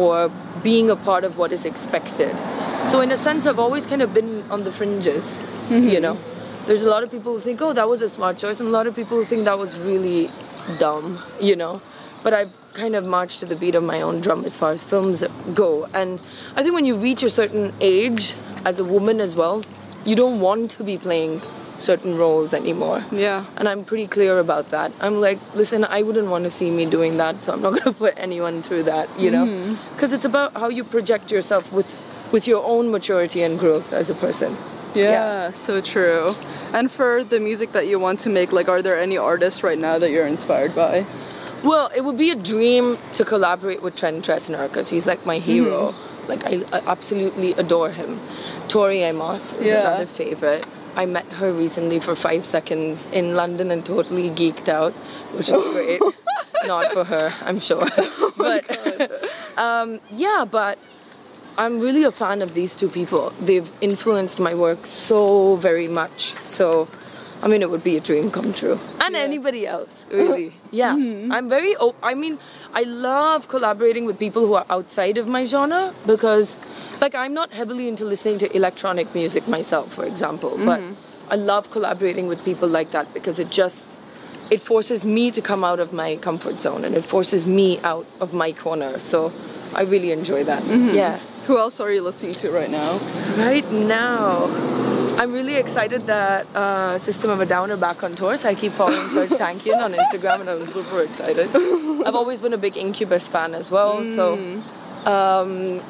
or 0.03 0.31
being 0.63 0.91
a 0.95 0.97
part 1.09 1.25
of 1.29 1.37
what 1.43 1.53
is 1.59 1.65
expected 1.73 2.41
so 2.93 3.01
in 3.09 3.13
a 3.19 3.21
sense 3.27 3.47
i've 3.53 3.63
always 3.67 3.87
kind 3.93 4.03
of 4.09 4.15
been 4.23 4.33
on 4.57 4.65
the 4.71 4.73
fringes 4.81 5.37
Mm-hmm. 5.67 5.89
you 5.93 6.01
know 6.01 6.17
there's 6.67 6.83
a 6.89 6.89
lot 6.89 7.03
of 7.05 7.11
people 7.11 7.33
who 7.35 7.41
think 7.45 7.61
oh 7.69 7.73
that 7.77 7.89
was 7.93 8.03
a 8.09 8.09
smart 8.09 8.39
choice 8.43 8.61
and 8.61 8.69
a 8.69 8.73
lot 8.75 8.87
of 8.91 8.95
people 8.99 9.17
who 9.21 9.25
think 9.31 9.47
that 9.47 9.59
was 9.63 9.77
really 9.87 10.31
dumb 10.83 11.19
you 11.41 11.57
know 11.63 11.73
but 12.23 12.35
I've 12.35 12.53
kind 12.77 12.95
of 12.95 13.07
marched 13.07 13.41
to 13.41 13.47
the 13.47 13.57
beat 13.57 13.75
of 13.75 13.83
my 13.83 14.01
own 14.01 14.21
drum 14.21 14.45
as 14.45 14.55
far 14.57 14.71
as 14.73 14.83
films 14.83 15.23
go. 15.55 15.87
And 15.95 16.21
I 16.57 16.63
think 16.63 16.75
when 16.75 16.85
you 16.85 16.97
reach 16.97 17.23
a 17.23 17.31
certain 17.31 17.73
age, 17.81 18.35
as 18.65 18.81
a 18.81 18.85
woman 18.85 19.21
as 19.21 19.37
well, 19.37 19.63
you 20.05 20.17
don't 20.17 20.41
want 20.41 20.73
to 20.73 20.85
be 20.85 20.99
playing 20.99 21.41
certain 21.79 22.17
roles 22.17 22.53
anymore. 22.55 23.05
Yeah. 23.13 23.45
And 23.57 23.69
I'm 23.69 23.85
pretty 23.85 24.07
clear 24.07 24.39
about 24.39 24.69
that. 24.69 24.93
I'm 25.01 25.21
like, 25.21 25.39
listen, 25.55 25.85
I 25.85 26.03
wouldn't 26.03 26.29
want 26.29 26.45
to 26.45 26.51
see 26.51 26.71
me 26.71 26.87
doing 26.87 27.17
that, 27.19 27.43
so 27.43 27.53
I'm 27.53 27.63
not 27.63 27.71
going 27.79 27.85
to 27.85 27.93
put 27.93 28.15
anyone 28.17 28.63
through 28.63 28.85
that, 28.85 29.09
you 29.19 29.31
know? 29.31 29.45
Mm-hmm. 29.47 29.93
Because 29.95 30.13
it's 30.13 30.25
about 30.25 30.55
how 30.57 30.69
you 30.69 30.85
project 30.85 31.31
yourself 31.31 31.71
with, 31.73 31.87
with 32.33 32.47
your 32.47 32.65
own 32.65 32.91
maturity 32.91 33.43
and 33.43 33.59
growth 33.59 33.93
as 33.93 34.11
a 34.11 34.15
person. 34.15 34.57
Yeah, 34.95 35.11
yeah, 35.11 35.53
so 35.53 35.81
true. 35.83 36.31
And 36.73 36.91
for 36.91 37.23
the 37.23 37.39
music 37.39 37.73
that 37.73 37.87
you 37.87 37.99
want 37.99 38.21
to 38.21 38.31
make, 38.31 38.51
like, 38.53 38.69
are 38.69 38.81
there 38.81 38.99
any 38.99 39.19
artists 39.19 39.63
right 39.63 39.79
now 39.79 39.99
that 39.99 40.11
you're 40.11 40.27
inspired 40.27 40.75
by? 40.75 41.05
Well, 41.63 41.91
it 41.95 42.03
would 42.03 42.17
be 42.17 42.31
a 42.31 42.35
dream 42.35 42.97
to 43.15 43.25
collaborate 43.25 43.83
with 43.83 43.97
Trent 43.97 44.25
Reznor 44.27 44.69
because 44.69 44.89
he's 44.89 45.05
like 45.07 45.27
my 45.27 45.39
hero. 45.39 45.93
Mm-hmm. 45.93 46.29
Like 46.29 46.45
I, 46.45 46.65
I 46.73 46.81
absolutely 46.91 47.53
adore 47.53 47.91
him. 47.91 48.21
Tori 48.69 49.03
Amos 49.03 49.53
is 49.55 49.67
Yeah. 49.67 49.81
another 49.89 50.07
favorite. 50.07 50.65
I 50.97 51.05
met 51.07 51.27
her 51.41 51.53
recently 51.53 52.01
for 52.01 52.17
five 52.17 52.45
seconds 52.47 53.07
in 53.13 53.35
London 53.35 53.71
and 53.71 53.85
totally 53.85 54.31
geeked 54.31 54.69
out, 54.69 54.93
which 55.37 55.49
was 55.51 55.63
great. 55.73 56.01
Not 56.67 56.93
for 56.93 57.05
her, 57.05 57.33
I'm 57.43 57.61
sure. 57.61 57.87
but 58.37 58.65
um, 59.59 60.01
yeah, 60.11 60.45
but 60.51 60.79
I'm 61.59 61.81
really 61.81 62.05
a 62.05 62.11
fan 62.13 62.41
of 62.43 62.55
these 62.55 62.75
two 62.75 62.89
people. 62.89 63.33
They've 63.41 63.71
influenced 63.83 64.39
my 64.41 64.55
work 64.55 64.87
so 64.87 65.57
very 65.57 65.87
much. 65.87 66.35
So, 66.43 66.89
I 67.43 67.49
mean, 67.49 67.61
it 67.61 67.71
would 67.71 67.85
be 67.85 67.97
a 67.99 68.01
dream 68.01 68.31
come 68.31 68.53
true. 68.53 68.81
And 69.05 69.15
Yeah. 69.15 69.21
anybody 69.21 69.67
else, 69.67 70.05
really. 70.11 70.55
Yeah. 70.73 70.93
I'm 70.95 71.49
very, 71.49 71.77
op- 71.77 71.97
I 72.03 72.15
mean, 72.15 72.39
I 72.75 72.83
love 72.83 73.49
collaborating 73.49 74.07
with 74.07 74.19
people 74.19 74.47
who 74.47 74.55
are 74.55 74.67
outside 74.71 75.19
of 75.19 75.29
my 75.29 75.45
genre 75.45 75.95
because, 76.07 76.57
like, 77.01 77.15
I'm 77.15 77.35
not 77.35 77.53
heavily 77.53 77.89
into 77.89 78.05
listening 78.05 78.39
to 78.41 78.57
electronic 78.57 79.15
music 79.15 79.47
myself, 79.49 79.93
for 79.93 80.05
example, 80.05 80.59
but 80.65 80.81
I 81.31 81.37
love 81.37 81.71
collaborating 81.71 82.27
with 82.29 82.45
people 82.45 82.69
like 82.69 82.91
that 82.93 83.13
because 83.15 83.39
it 83.39 83.51
just, 83.51 83.85
it 84.51 84.61
forces 84.63 85.05
me 85.05 85.31
to 85.33 85.41
come 85.41 85.65
out 85.65 85.81
of 85.81 85.93
my 85.93 86.17
comfort 86.17 86.61
zone 86.61 86.85
and 86.85 86.95
it 86.95 87.05
forces 87.05 87.47
me 87.47 87.79
out 87.81 88.07
of 88.21 88.33
my 88.33 88.53
corner. 88.53 89.01
So 89.01 89.33
I 89.75 89.83
really 89.83 90.13
enjoy 90.13 90.45
that. 90.45 90.65
Yeah. 90.95 91.19
Who 91.47 91.59
else 91.59 91.79
are 91.81 91.93
you 91.93 92.03
listening 92.03 92.35
to 92.35 92.51
right 92.51 92.71
now? 92.71 92.99
Right 93.37 93.69
now, 93.71 94.45
I'm 95.17 95.33
really 95.33 95.55
excited 95.55 96.07
that 96.09 96.47
uh, 96.57 96.99
System 96.99 97.31
of 97.31 97.41
a 97.41 97.47
Down 97.47 97.71
are 97.71 97.77
back 97.77 98.03
on 98.03 98.17
tour. 98.17 98.37
So 98.37 98.49
I 98.49 98.55
keep 98.55 98.73
following 98.73 99.09
Serge 99.11 99.31
Tankian 99.43 99.79
on 99.81 99.93
Instagram, 99.95 100.41
and 100.41 100.51
I'm 100.51 100.67
super 100.73 101.03
excited. 101.03 101.55
I've 102.07 102.15
always 102.17 102.41
been 102.41 102.53
a 102.53 102.59
big 102.59 102.77
Incubus 102.77 103.29
fan 103.29 103.55
as 103.55 103.71
well. 103.71 104.03
So, 104.17 104.35
um, 105.07 105.81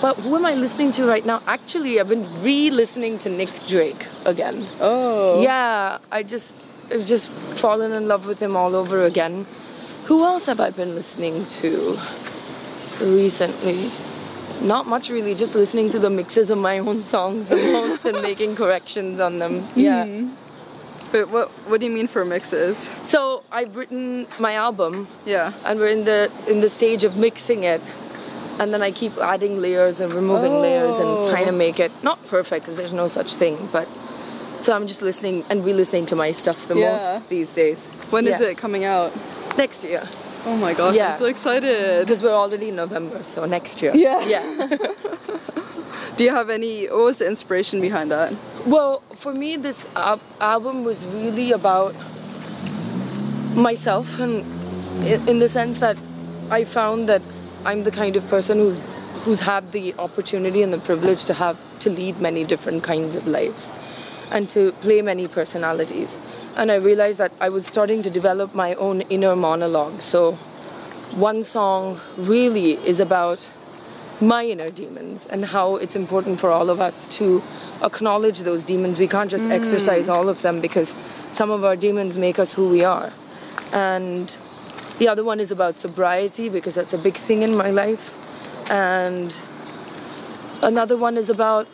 but 0.00 0.16
who 0.16 0.36
am 0.36 0.46
I 0.46 0.54
listening 0.54 0.92
to 0.92 1.04
right 1.04 1.24
now? 1.24 1.42
Actually, 1.46 2.00
I've 2.00 2.08
been 2.08 2.26
re-listening 2.42 3.18
to 3.20 3.28
Nick 3.28 3.50
Drake 3.68 4.06
again. 4.24 4.66
Oh. 4.80 5.42
Yeah, 5.42 5.98
I 6.10 6.22
just 6.22 6.54
I've 6.90 7.06
just 7.06 7.28
fallen 7.28 7.92
in 7.92 8.08
love 8.08 8.26
with 8.26 8.40
him 8.40 8.56
all 8.56 8.74
over 8.74 9.04
again. 9.04 9.46
Who 10.06 10.24
else 10.24 10.46
have 10.46 10.58
I 10.60 10.70
been 10.70 10.94
listening 10.94 11.46
to 11.60 11.98
recently? 13.00 13.90
Not 14.60 14.86
much 14.86 15.08
really, 15.08 15.34
just 15.34 15.54
listening 15.54 15.90
to 15.90 15.98
the 15.98 16.10
mixes 16.10 16.50
of 16.50 16.58
my 16.58 16.78
own 16.78 17.02
songs 17.02 17.48
the 17.48 17.56
most 17.72 18.04
and 18.04 18.20
making 18.20 18.56
corrections 18.56 19.20
on 19.20 19.38
them. 19.38 19.62
Hmm. 19.62 19.80
Yeah. 19.80 20.24
But 21.12 21.28
what 21.30 21.48
what 21.66 21.80
do 21.80 21.86
you 21.86 21.92
mean 21.92 22.06
for 22.06 22.24
mixes? 22.24 22.88
So 23.04 23.42
I've 23.50 23.74
written 23.74 24.26
my 24.38 24.54
album 24.54 25.08
Yeah. 25.26 25.52
and 25.64 25.80
we're 25.80 25.88
in 25.88 26.04
the 26.04 26.30
in 26.46 26.60
the 26.60 26.68
stage 26.68 27.02
of 27.04 27.16
mixing 27.16 27.64
it 27.64 27.80
and 28.60 28.72
then 28.72 28.82
I 28.82 28.90
keep 28.92 29.14
adding 29.18 29.60
layers 29.60 30.00
and 30.00 30.12
removing 30.12 30.54
layers 30.66 30.96
and 31.02 31.08
Oh. 31.08 31.28
trying 31.30 31.46
to 31.46 31.52
make 31.66 31.80
it 31.80 31.90
not 32.02 32.18
perfect 32.28 32.60
because 32.62 32.76
there's 32.76 32.92
no 32.92 33.08
such 33.08 33.34
thing, 33.42 33.56
but 33.72 33.88
so 34.60 34.68
I'm 34.76 34.86
just 34.86 35.02
listening 35.02 35.44
and 35.50 35.64
re-listening 35.64 36.06
to 36.12 36.16
my 36.16 36.30
stuff 36.32 36.58
the 36.68 36.76
Yeah. 36.76 36.92
most 36.92 37.28
these 37.30 37.48
days. 37.62 37.78
When 38.14 38.26
is 38.26 38.38
Yeah. 38.40 38.48
it 38.50 38.58
coming 38.58 38.84
out? 38.84 39.10
Next 39.56 39.82
year. 39.84 40.02
Oh 40.46 40.56
my 40.56 40.72
gosh, 40.74 40.94
Yeah. 40.94 41.12
I'm 41.14 41.18
so 41.18 41.24
excited. 41.26 42.00
Because 42.06 42.22
we're 42.22 42.38
already 42.44 42.68
in 42.68 42.76
November, 42.76 43.18
so 43.24 43.44
next 43.46 43.82
year. 43.82 43.92
Yeah. 43.94 44.20
Yeah. 44.34 44.44
Do 46.16 46.24
you 46.24 46.30
have 46.40 46.50
any, 46.50 46.86
what 46.86 47.04
was 47.10 47.16
the 47.16 47.26
inspiration 47.26 47.80
behind 47.80 48.10
that? 48.10 48.34
Well, 48.66 49.02
for 49.22 49.32
me, 49.32 49.56
this 49.56 49.78
al- 49.96 50.20
album 50.40 50.84
was 50.84 50.98
really 51.04 51.50
about 51.52 51.94
myself, 53.54 54.06
and 54.18 54.44
in 55.28 55.38
the 55.38 55.48
sense 55.48 55.78
that 55.78 55.96
I 56.50 56.64
found 56.64 57.08
that 57.08 57.22
I'm 57.64 57.84
the 57.84 57.90
kind 57.90 58.16
of 58.16 58.26
person 58.28 58.58
who's 58.58 58.80
who's 59.24 59.40
had 59.40 59.72
the 59.72 59.94
opportunity 59.98 60.62
and 60.62 60.72
the 60.72 60.78
privilege 60.78 61.24
to 61.26 61.34
have 61.34 61.58
to 61.80 61.90
lead 61.90 62.18
many 62.20 62.42
different 62.42 62.82
kinds 62.82 63.16
of 63.16 63.26
lives, 63.26 63.70
and 64.30 64.48
to 64.50 64.72
play 64.80 65.02
many 65.02 65.28
personalities. 65.28 66.16
And 66.56 66.70
I 66.70 66.76
realized 66.76 67.18
that 67.18 67.32
I 67.40 67.48
was 67.48 67.66
starting 67.66 68.02
to 68.02 68.10
develop 68.10 68.54
my 68.54 68.74
own 68.74 69.02
inner 69.02 69.36
monologue. 69.36 70.00
So, 70.00 70.32
one 71.12 71.42
song 71.42 72.00
really 72.16 72.72
is 72.86 72.98
about 72.98 73.48
my 74.20 74.44
inner 74.44 74.70
demons 74.70 75.26
and 75.30 75.44
how 75.44 75.76
it's 75.76 75.96
important 75.96 76.40
for 76.40 76.50
all 76.50 76.68
of 76.70 76.80
us 76.80 77.08
to 77.08 77.42
acknowledge 77.82 78.40
those 78.40 78.64
demons. 78.64 78.98
We 78.98 79.08
can't 79.08 79.30
just 79.30 79.44
mm. 79.44 79.52
exercise 79.52 80.08
all 80.08 80.28
of 80.28 80.42
them 80.42 80.60
because 80.60 80.94
some 81.32 81.50
of 81.50 81.64
our 81.64 81.76
demons 81.76 82.16
make 82.16 82.38
us 82.38 82.52
who 82.52 82.68
we 82.68 82.84
are. 82.84 83.12
And 83.72 84.36
the 85.00 85.08
other 85.08 85.24
one 85.24 85.40
is 85.40 85.50
about 85.50 85.80
sobriety 85.80 86.48
because 86.48 86.74
that's 86.74 86.92
a 86.92 86.98
big 86.98 87.16
thing 87.16 87.42
in 87.42 87.56
my 87.56 87.70
life. 87.70 88.04
And 88.70 89.36
another 90.62 90.96
one 90.96 91.16
is 91.16 91.30
about 91.30 91.66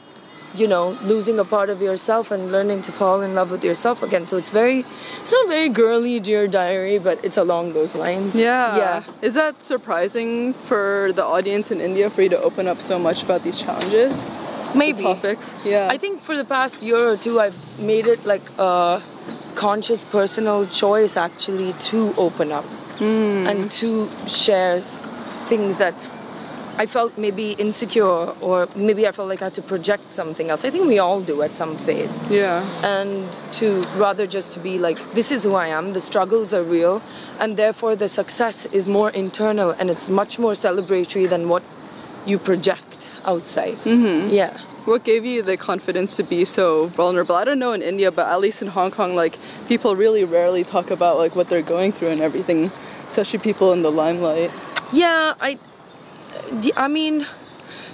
you 0.55 0.67
know 0.67 0.97
losing 1.03 1.39
a 1.41 1.45
part 1.45 1.69
of 1.69 1.83
yourself 1.83 2.31
and 2.31 2.53
learning 2.53 2.81
to 2.81 2.93
fall 2.93 3.21
in 3.21 3.35
love 3.35 3.51
with 3.51 3.65
yourself 3.65 4.03
again 4.03 4.27
so 4.29 4.37
it's 4.39 4.49
very 4.49 4.87
it's 5.21 5.33
not 5.33 5.49
very 5.49 5.69
girly 5.69 6.19
dear 6.21 6.47
diary 6.47 6.99
but 6.99 7.23
it's 7.23 7.37
along 7.37 7.73
those 7.75 7.95
lines 7.97 8.35
Yeah. 8.35 8.77
yeah 8.77 9.05
Is 9.21 9.35
that 9.35 9.63
surprising 9.65 10.55
for 10.55 11.13
the 11.19 11.25
audience 11.25 11.71
in 11.75 11.81
India 11.81 12.09
for 12.09 12.23
you 12.23 12.31
to 12.31 12.41
open 12.41 12.69
up 12.69 12.81
so 12.81 12.97
much 12.99 13.23
about 13.25 13.43
these 13.43 13.59
challenges? 13.59 14.15
maybe 14.75 15.03
Topics? 15.03 15.53
Yeah. 15.65 15.89
I 15.91 15.99
think 15.99 16.23
for 16.23 16.37
the 16.37 16.45
past 16.45 16.83
year 16.83 17.03
or 17.13 17.17
two, 17.17 17.41
I've 17.41 17.59
made 17.79 18.07
it 18.07 18.25
like 18.25 18.47
a 18.59 19.03
conscious 19.57 20.05
personal 20.05 20.67
choice 20.83 21.17
actually 21.17 21.73
to 21.91 22.15
open 22.17 22.53
up 22.53 22.65
and 23.01 23.71
to 23.73 24.11
share 24.27 24.81
things 25.49 25.77
that 25.77 25.95
I 26.79 26.85
felt 26.85 27.17
maybe 27.17 27.53
insecure 27.53 28.35
or 28.41 28.69
maybe 28.77 29.09
I 29.09 29.13
felt 29.13 29.29
like 29.29 29.41
I 29.41 29.47
had 29.47 29.55
to 29.55 29.63
project 29.63 30.13
something 30.13 30.51
else. 30.51 30.63
I 30.65 30.71
think 30.71 30.87
we 30.87 30.99
all 30.99 31.23
do 31.23 31.41
at 31.41 31.57
some 31.57 31.77
phase. 31.79 32.19
Yeah. 32.29 32.63
And 32.85 33.27
to 33.53 33.83
rather 33.97 34.27
just 34.27 34.53
to 34.53 34.61
be 34.61 34.79
like, 34.79 34.99
this 35.15 35.31
is 35.31 35.45
who 35.45 35.55
I 35.55 35.69
am, 35.69 35.95
the 35.95 36.03
struggles 36.03 36.53
are 36.53 36.63
real, 36.63 37.01
and 37.39 37.57
therefore 37.57 37.97
the 37.97 38.09
success 38.09 38.67
is 38.67 38.89
more 38.89 39.11
internal 39.11 39.71
and 39.71 39.89
it's 39.89 40.09
much 40.11 40.39
more 40.39 40.53
celebratory 40.53 41.29
than 41.29 41.49
what 41.49 41.63
you 42.27 42.39
project 42.39 43.07
outside. 43.25 43.79
Mm-hmm. 43.79 44.29
Yeah. 44.29 44.61
What 44.87 45.03
gave 45.03 45.25
you 45.27 45.43
the 45.43 45.57
confidence 45.57 46.15
to 46.15 46.23
be 46.23 46.45
so 46.45 46.87
vulnerable? 46.87 47.35
I 47.35 47.43
don't 47.43 47.59
know 47.59 47.73
in 47.73 47.83
India, 47.83 48.13
but 48.13 48.29
at 48.29 48.41
least 48.41 48.63
in 48.63 48.69
Hong 48.69 48.93
Kong, 48.93 49.17
like 49.17 49.37
people 49.67 49.97
really 49.97 50.23
rarely 50.23 50.63
talk 50.63 50.93
about 50.93 51.19
like 51.19 51.35
what 51.35 51.49
they're 51.49 51.61
going 51.61 51.91
through 51.91 52.11
and 52.11 52.21
everything, 52.21 52.71
especially 53.09 53.41
people 53.41 53.73
in 53.73 53.83
the 53.83 53.91
limelight. 53.91 54.53
Yeah, 54.93 55.35
I, 55.41 55.59
I 56.77 56.87
mean, 56.87 57.27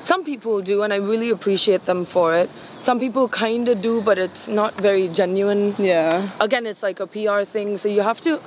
some 0.02 0.22
people 0.22 0.60
do, 0.60 0.82
and 0.82 0.92
I 0.92 0.96
really 0.96 1.30
appreciate 1.30 1.86
them 1.86 2.04
for 2.04 2.34
it. 2.34 2.50
Some 2.78 3.00
people 3.00 3.26
kind 3.26 3.68
of 3.68 3.80
do, 3.80 4.02
but 4.02 4.18
it's 4.18 4.46
not 4.46 4.74
very 4.74 5.08
genuine. 5.08 5.74
Yeah. 5.78 6.28
Again, 6.40 6.66
it's 6.66 6.82
like 6.82 7.00
a 7.00 7.06
PR 7.06 7.44
thing, 7.44 7.78
so 7.78 7.88
you 7.88 8.02
have 8.02 8.20
to, 8.20 8.38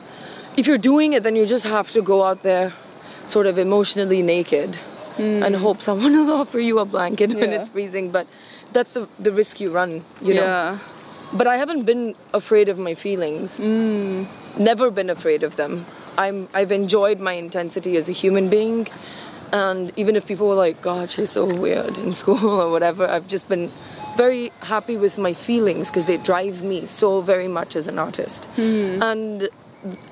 if 0.56 0.68
you're 0.68 0.78
doing 0.78 1.14
it, 1.14 1.24
then 1.24 1.36
you 1.36 1.48
just 1.48 1.66
have 1.66 1.92
to 1.94 2.02
go 2.04 2.24
out 2.24 2.44
there 2.44 2.74
sort 3.26 3.48
of 3.48 3.58
emotionally 3.58 4.22
naked 4.22 4.78
and 5.18 5.56
hope 5.56 5.82
someone 5.82 6.14
will 6.26 6.34
offer 6.34 6.60
you 6.60 6.80
a 6.80 6.86
blanket 6.86 7.34
when 7.34 7.54
it's 7.54 7.70
freezing. 7.70 8.12
But 8.12 8.28
that's 8.74 8.92
the, 8.94 9.08
the 9.20 9.32
risk 9.32 9.60
you 9.60 9.72
run, 9.72 10.04
you 10.22 10.34
know. 10.34 10.42
yeah. 10.42 10.80
But 11.34 11.48
I 11.48 11.58
haven't 11.58 11.86
been 11.86 12.16
afraid 12.34 12.70
of 12.70 12.78
my 12.78 12.94
feelings. 12.96 13.58
Hmm. 13.58 14.26
Never 14.58 14.92
been 14.92 15.10
afraid 15.10 15.44
of 15.44 15.56
them. 15.56 15.86
I'm 16.18 16.48
I've 16.54 16.72
enjoyed 16.72 17.20
my 17.20 17.34
intensity 17.34 17.98
as 17.98 18.08
a 18.08 18.14
human 18.14 18.48
being, 18.50 18.88
and 19.52 19.92
even 19.98 20.16
if 20.16 20.26
people 20.26 20.48
were 20.48 20.56
like, 20.56 20.82
"God, 20.82 21.12
she's 21.12 21.32
so 21.32 21.46
weird 21.46 21.98
in 21.98 22.14
school" 22.22 22.62
or 22.62 22.70
whatever, 22.72 23.06
I've 23.08 23.28
just 23.28 23.50
been 23.50 23.72
very 24.16 24.52
happy 24.62 24.96
with 24.96 25.18
my 25.18 25.34
feelings 25.34 25.90
because 25.90 26.06
they 26.06 26.16
drive 26.16 26.64
me 26.64 26.86
so 26.86 27.20
very 27.20 27.50
much 27.50 27.76
as 27.76 27.88
an 27.88 28.00
artist. 28.00 28.46
Hmm. 28.56 29.02
And 29.04 29.50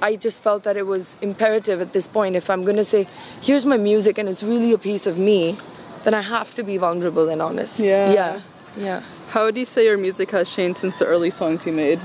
I 0.02 0.16
just 0.16 0.42
felt 0.44 0.64
that 0.64 0.78
it 0.78 0.86
was 0.86 1.18
imperative 1.22 1.82
at 1.82 1.94
this 1.94 2.08
point 2.08 2.36
if 2.36 2.50
I'm 2.50 2.64
going 2.64 2.78
to 2.78 2.86
say, 2.86 3.08
"Here's 3.42 3.66
my 3.66 3.78
music," 3.78 4.18
and 4.18 4.28
it's 4.30 4.44
really 4.44 4.72
a 4.74 4.78
piece 4.78 5.06
of 5.08 5.18
me, 5.18 5.58
then 6.04 6.14
I 6.14 6.22
have 6.22 6.54
to 6.56 6.64
be 6.64 6.78
vulnerable 6.78 7.30
and 7.30 7.42
honest. 7.42 7.80
Yeah. 7.80 8.12
Yeah. 8.14 8.42
Yeah. 8.78 9.02
How 9.30 9.46
would 9.46 9.56
you 9.58 9.66
say 9.66 9.86
your 9.86 9.98
music 9.98 10.32
has 10.32 10.50
changed 10.52 10.80
since 10.80 11.00
the 11.00 11.06
early 11.06 11.32
songs 11.32 11.66
you 11.66 11.72
made? 11.74 12.00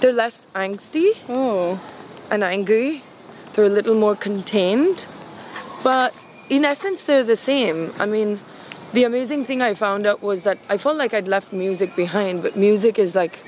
They're 0.00 0.12
less 0.12 0.42
angsty 0.54 1.16
Oh. 1.28 1.80
and 2.30 2.42
angry. 2.42 3.02
They're 3.52 3.64
a 3.66 3.68
little 3.68 3.94
more 3.94 4.16
contained. 4.16 5.06
But 5.82 6.12
in 6.48 6.64
essence, 6.64 7.02
they're 7.02 7.24
the 7.24 7.36
same. 7.36 7.92
I 7.98 8.06
mean, 8.06 8.40
the 8.92 9.04
amazing 9.04 9.44
thing 9.46 9.62
I 9.62 9.74
found 9.74 10.06
out 10.06 10.22
was 10.22 10.42
that 10.42 10.58
I 10.68 10.76
felt 10.76 10.96
like 10.96 11.14
I'd 11.14 11.28
left 11.28 11.52
music 11.52 11.94
behind, 11.96 12.42
but 12.42 12.56
music 12.56 12.98
is 12.98 13.14
like 13.14 13.38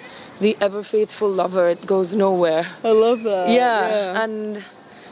the 0.41 0.57
ever 0.61 0.83
faithful 0.83 1.31
lover, 1.31 1.69
it 1.69 1.87
goes 1.87 2.15
nowhere. 2.15 2.67
I 2.83 2.91
love 2.91 3.23
that. 3.23 3.51
yeah. 3.51 4.23
And 4.23 4.65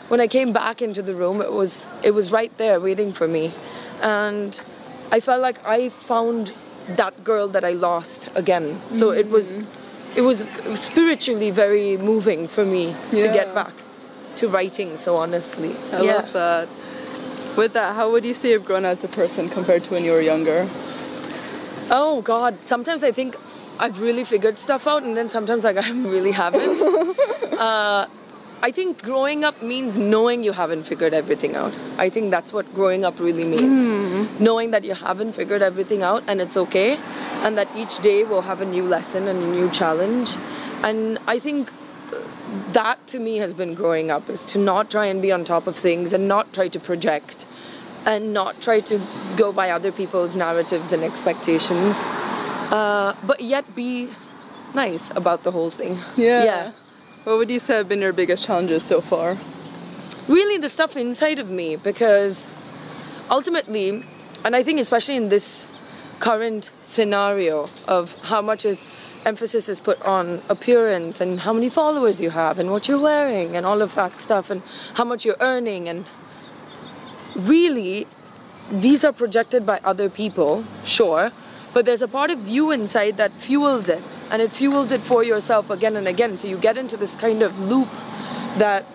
when 0.08 0.20
I 0.20 0.26
came 0.26 0.52
back 0.52 0.82
into 0.82 1.02
the 1.02 1.14
room, 1.14 1.40
it 1.40 1.52
was 1.52 1.84
it 2.02 2.12
was 2.12 2.32
right 2.32 2.56
there 2.58 2.80
waiting 2.80 3.12
for 3.12 3.28
me, 3.28 3.54
and 4.02 4.60
I 5.10 5.20
felt 5.20 5.40
like 5.40 5.64
I 5.64 5.88
found 5.88 6.52
that 6.88 7.24
girl 7.24 7.48
that 7.48 7.64
I 7.64 7.72
lost 7.72 8.28
again. 8.34 8.80
So 8.90 9.10
it 9.10 9.28
was 9.28 9.52
mm-hmm. 9.52 10.18
it 10.18 10.22
was 10.22 10.44
spiritually 10.74 11.50
very 11.50 11.96
moving 11.96 12.48
for 12.48 12.64
me 12.64 12.94
to 13.10 13.28
get 13.28 13.54
back 13.54 13.74
to 14.36 14.48
writing 14.48 14.96
so 14.96 15.16
honestly. 15.16 15.74
I 15.92 16.02
yeah. 16.02 16.12
love 16.16 16.32
that. 16.32 16.68
With 17.56 17.74
that, 17.74 17.94
how 17.94 18.10
would 18.10 18.24
you 18.24 18.32
say 18.32 18.50
you've 18.50 18.64
grown 18.64 18.86
as 18.86 19.04
a 19.04 19.08
person 19.08 19.50
compared 19.50 19.84
to 19.84 19.90
when 19.90 20.04
you 20.04 20.12
were 20.12 20.22
younger? 20.22 20.68
Oh 21.90 22.22
God! 22.22 22.64
Sometimes 22.64 23.04
I 23.04 23.12
think 23.12 23.36
I've 23.82 24.00
really 24.00 24.22
figured 24.22 24.60
stuff 24.60 24.86
out, 24.86 25.02
and 25.02 25.16
then 25.16 25.28
sometimes 25.28 25.64
like 25.64 25.76
I 25.86 25.90
really 25.90 26.30
haven't. 26.30 26.80
uh, 27.58 28.06
I 28.64 28.70
think 28.70 29.02
growing 29.02 29.42
up 29.42 29.60
means 29.60 29.98
knowing 29.98 30.44
you 30.44 30.52
haven't 30.52 30.84
figured 30.84 31.12
everything 31.12 31.56
out. 31.56 31.74
I 31.98 32.08
think 32.08 32.30
that's 32.30 32.52
what 32.52 32.72
growing 32.76 33.04
up 33.04 33.18
really 33.18 33.42
means. 33.44 34.38
Knowing 34.40 34.70
that 34.70 34.84
you 34.84 34.94
haven't 34.94 35.32
figured 35.32 35.62
everything 35.62 36.04
out, 36.04 36.22
and 36.28 36.40
it's 36.40 36.56
okay, 36.56 36.96
and 37.42 37.58
that 37.58 37.68
each 37.76 37.98
day 37.98 38.22
will 38.22 38.42
have 38.42 38.60
a 38.60 38.64
new 38.64 38.86
lesson 38.86 39.26
and 39.26 39.42
a 39.42 39.46
new 39.48 39.68
challenge. 39.70 40.36
And 40.84 41.18
I 41.26 41.40
think 41.40 41.68
that 42.72 43.04
to 43.08 43.18
me 43.18 43.38
has 43.38 43.52
been 43.52 43.74
growing 43.74 44.12
up 44.12 44.30
is 44.30 44.44
to 44.44 44.58
not 44.58 44.90
try 44.92 45.06
and 45.06 45.20
be 45.20 45.32
on 45.32 45.42
top 45.44 45.66
of 45.66 45.76
things 45.76 46.12
and 46.12 46.28
not 46.28 46.52
try 46.52 46.68
to 46.68 46.78
project 46.78 47.46
and 48.06 48.32
not 48.32 48.60
try 48.60 48.78
to 48.78 49.00
go 49.36 49.52
by 49.52 49.70
other 49.70 49.90
people's 49.90 50.36
narratives 50.36 50.92
and 50.92 51.02
expectations 51.02 51.96
uh, 52.76 53.14
but 53.30 53.40
yet 53.40 53.64
be 53.74 54.08
nice 54.74 55.10
about 55.20 55.42
the 55.44 55.52
whole 55.52 55.70
thing 55.70 55.94
Yeah. 56.16 56.44
yeah 56.44 56.72
What 57.24 57.36
would 57.38 57.50
you 57.50 57.60
say 57.60 57.74
have 57.76 57.88
been 57.88 58.00
your 58.00 58.12
biggest 58.12 58.44
challenges 58.44 58.82
so 58.92 59.00
far? 59.00 59.36
really 60.28 60.56
the 60.56 60.68
stuff 60.68 60.96
inside 60.96 61.38
of 61.44 61.48
me 61.50 61.74
because 61.76 62.46
ultimately 63.28 63.86
and 64.44 64.52
i 64.58 64.62
think 64.62 64.78
especially 64.86 65.16
in 65.16 65.28
this 65.30 65.64
current 66.20 66.70
scenario 66.84 67.68
of 67.88 68.14
how 68.30 68.40
much 68.50 68.64
is 68.64 68.82
emphasis 69.30 69.68
is 69.68 69.80
put 69.88 70.00
on 70.02 70.40
appearance 70.48 71.20
and 71.20 71.40
how 71.40 71.52
many 71.52 71.68
followers 71.68 72.20
you 72.20 72.30
have 72.30 72.60
and 72.60 72.70
what 72.70 72.86
you're 72.88 73.04
wearing 73.10 73.56
and 73.56 73.66
all 73.66 73.82
of 73.82 73.94
that 73.96 74.16
stuff 74.26 74.48
and 74.48 74.62
how 74.94 75.04
much 75.04 75.24
you're 75.24 75.42
earning 75.52 75.88
and 75.88 76.04
really 77.34 78.06
these 78.70 79.04
are 79.04 79.12
projected 79.12 79.66
by 79.66 79.78
other 79.92 80.08
people 80.08 80.64
sure 80.84 81.32
but 81.72 81.84
there's 81.84 82.02
a 82.02 82.08
part 82.08 82.30
of 82.30 82.48
you 82.48 82.70
inside 82.70 83.16
that 83.16 83.32
fuels 83.32 83.88
it 83.88 84.02
and 84.30 84.42
it 84.42 84.52
fuels 84.52 84.90
it 84.90 85.02
for 85.02 85.22
yourself 85.24 85.70
again 85.70 85.96
and 85.96 86.08
again. 86.08 86.36
So 86.36 86.48
you 86.48 86.58
get 86.58 86.76
into 86.76 86.96
this 86.96 87.14
kind 87.14 87.42
of 87.42 87.58
loop 87.58 87.88
that 88.58 88.86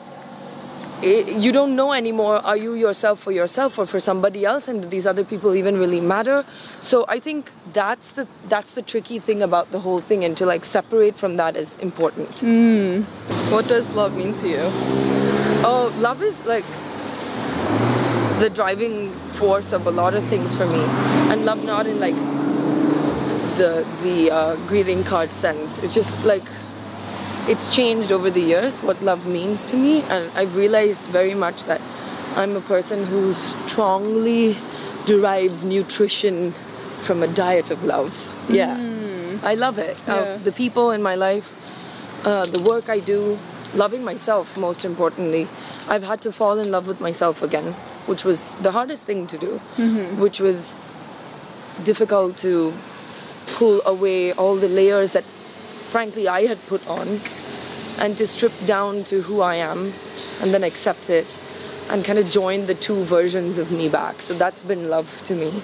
it, 1.02 1.28
you 1.28 1.52
don't 1.52 1.76
know 1.76 1.94
anymore 1.94 2.38
are 2.38 2.58
you 2.58 2.74
yourself 2.74 3.20
for 3.20 3.32
yourself 3.32 3.78
or 3.78 3.86
for 3.86 4.00
somebody 4.00 4.46
else 4.46 4.68
and 4.68 4.82
do 4.82 4.88
these 4.88 5.06
other 5.06 5.24
people 5.24 5.54
even 5.54 5.78
really 5.78 6.02
matter? 6.02 6.44
So 6.80 7.06
i 7.08 7.20
think 7.20 7.52
that's 7.72 8.12
the 8.12 8.28
that's 8.50 8.74
the 8.74 8.82
tricky 8.82 9.20
thing 9.20 9.44
about 9.44 9.72
the 9.72 9.80
whole 9.80 10.00
thing 10.00 10.26
and 10.26 10.36
to 10.38 10.46
like 10.48 10.66
separate 10.66 11.16
from 11.16 11.38
that 11.38 11.56
is 11.56 11.78
important. 11.78 12.40
Hmm. 12.40 13.02
What 13.52 13.68
does 13.68 13.92
love 13.92 14.16
mean 14.16 14.34
to 14.40 14.48
you? 14.48 14.72
oh 15.63 15.94
love 16.00 16.24
is 16.24 16.44
like 16.46 16.66
the 18.40 18.50
driving 18.50 19.12
force 19.34 19.72
of 19.72 19.88
a 19.88 19.92
lot 19.92 20.13
of 20.13 20.26
things 20.28 20.54
for 20.54 20.68
me. 20.68 20.80
And 21.32 21.44
love 21.44 21.63
not 21.63 21.88
in 21.88 22.00
like 22.00 22.16
the 23.58 23.86
the 24.04 24.32
uh, 24.32 24.56
greeting 24.67 25.04
card 25.04 25.32
sense 25.34 25.78
it's 25.80 25.93
just 25.93 26.17
like 26.32 26.43
it's 27.48 27.74
changed 27.74 28.12
over 28.12 28.30
the 28.30 28.41
years 28.41 28.82
what 28.84 29.02
love 29.02 29.26
means 29.26 29.63
to 29.65 29.78
me, 29.78 30.02
and 30.04 30.30
I've 30.36 30.56
realized 30.56 31.04
very 31.06 31.34
much 31.34 31.63
that 31.63 31.82
I'm 32.36 32.56
a 32.58 32.62
person 32.62 33.06
who 33.06 33.34
strongly 33.34 34.58
derives 35.06 35.63
nutrition 35.63 36.54
from 37.04 37.24
a 37.24 37.28
diet 37.28 37.72
of 37.72 37.84
love. 37.84 38.13
Yeah, 38.50 38.76
I 39.43 39.56
love 39.56 39.78
it. 39.78 39.98
Yeah. 40.08 40.15
Uh, 40.15 40.38
the 40.38 40.52
people 40.52 40.91
in 40.91 41.02
my 41.02 41.15
life, 41.15 41.50
uh, 42.26 42.46
the 42.46 42.60
work 42.60 42.89
I 42.89 43.00
do, 43.00 43.39
loving 43.74 44.04
myself 44.04 44.58
most 44.58 44.84
importantly. 44.84 45.48
I've 45.88 46.04
had 46.04 46.20
to 46.22 46.34
fall 46.34 46.60
in 46.60 46.70
love 46.70 46.86
with 46.86 47.00
myself 47.00 47.41
again, 47.41 47.74
which 48.08 48.26
was 48.26 48.50
the 48.62 48.74
hardest 48.74 49.04
thing 49.04 49.26
to 49.28 49.38
do, 49.38 49.62
which 50.17 50.41
was 50.41 50.76
difficult 51.86 52.36
to 52.38 52.74
pull 53.47 53.81
away 53.86 54.33
all 54.33 54.55
the 54.55 54.67
layers 54.69 55.12
that 55.13 55.23
frankly 55.89 56.27
I 56.27 56.45
had 56.45 56.63
put 56.67 56.86
on 56.88 57.21
and 57.97 58.17
to 58.17 58.27
strip 58.27 58.53
down 58.65 59.03
to 59.05 59.21
who 59.23 59.41
I 59.41 59.55
am 59.55 59.93
and 60.41 60.53
then 60.53 60.63
accept 60.63 61.10
it 61.10 61.27
and 61.89 62.03
kind 62.03 62.19
of 62.19 62.29
join 62.29 62.65
the 62.65 62.75
two 62.75 63.03
versions 63.05 63.57
of 63.57 63.71
me 63.71 63.88
back. 63.89 64.21
So 64.21 64.33
that's 64.33 64.62
been 64.62 64.89
love 64.89 65.21
to 65.25 65.36
me. 65.36 65.62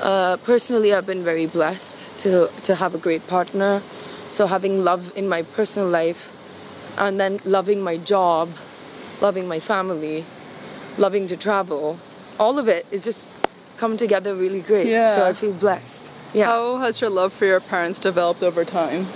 Uh, 0.00 0.36
personally, 0.38 0.92
I've 0.92 1.06
been 1.06 1.24
very 1.24 1.46
blessed 1.46 2.06
to, 2.18 2.50
to 2.64 2.74
have 2.74 2.94
a 2.94 2.98
great 2.98 3.26
partner. 3.26 3.82
So 4.30 4.46
having 4.46 4.84
love 4.84 5.12
in 5.16 5.28
my 5.28 5.42
personal 5.42 5.88
life 5.88 6.30
and 6.98 7.18
then 7.18 7.40
loving 7.44 7.80
my 7.80 7.96
job, 7.96 8.50
loving 9.20 9.48
my 9.48 9.58
family, 9.58 10.24
loving 10.98 11.26
to 11.28 11.36
travel, 11.36 11.98
all 12.38 12.58
of 12.58 12.68
it 12.68 12.86
is 12.90 13.04
just 13.04 13.26
come 13.78 13.96
together 13.96 14.34
really 14.34 14.60
great. 14.60 14.86
Yeah. 14.86 15.16
So 15.16 15.24
I 15.26 15.32
feel 15.32 15.52
blessed. 15.52 16.10
Yeah. 16.34 16.46
How 16.46 16.78
has 16.78 17.00
your 17.00 17.10
love 17.10 17.32
for 17.32 17.46
your 17.46 17.60
parents 17.60 18.00
developed 18.00 18.42
over 18.42 18.64
time? 18.64 19.06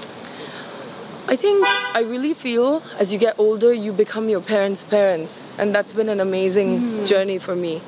I 1.26 1.34
think 1.34 1.66
I 1.66 2.00
really 2.00 2.32
feel 2.32 2.82
as 2.96 3.12
you 3.12 3.18
get 3.18 3.34
older, 3.38 3.72
you 3.72 3.92
become 3.92 4.28
your 4.28 4.40
parents' 4.40 4.84
parents, 4.84 5.42
and 5.58 5.74
that's 5.74 5.92
been 5.92 6.08
an 6.08 6.20
amazing 6.20 6.80
hmm. 6.80 7.04
journey 7.04 7.38
for 7.38 7.56
me. 7.56 7.82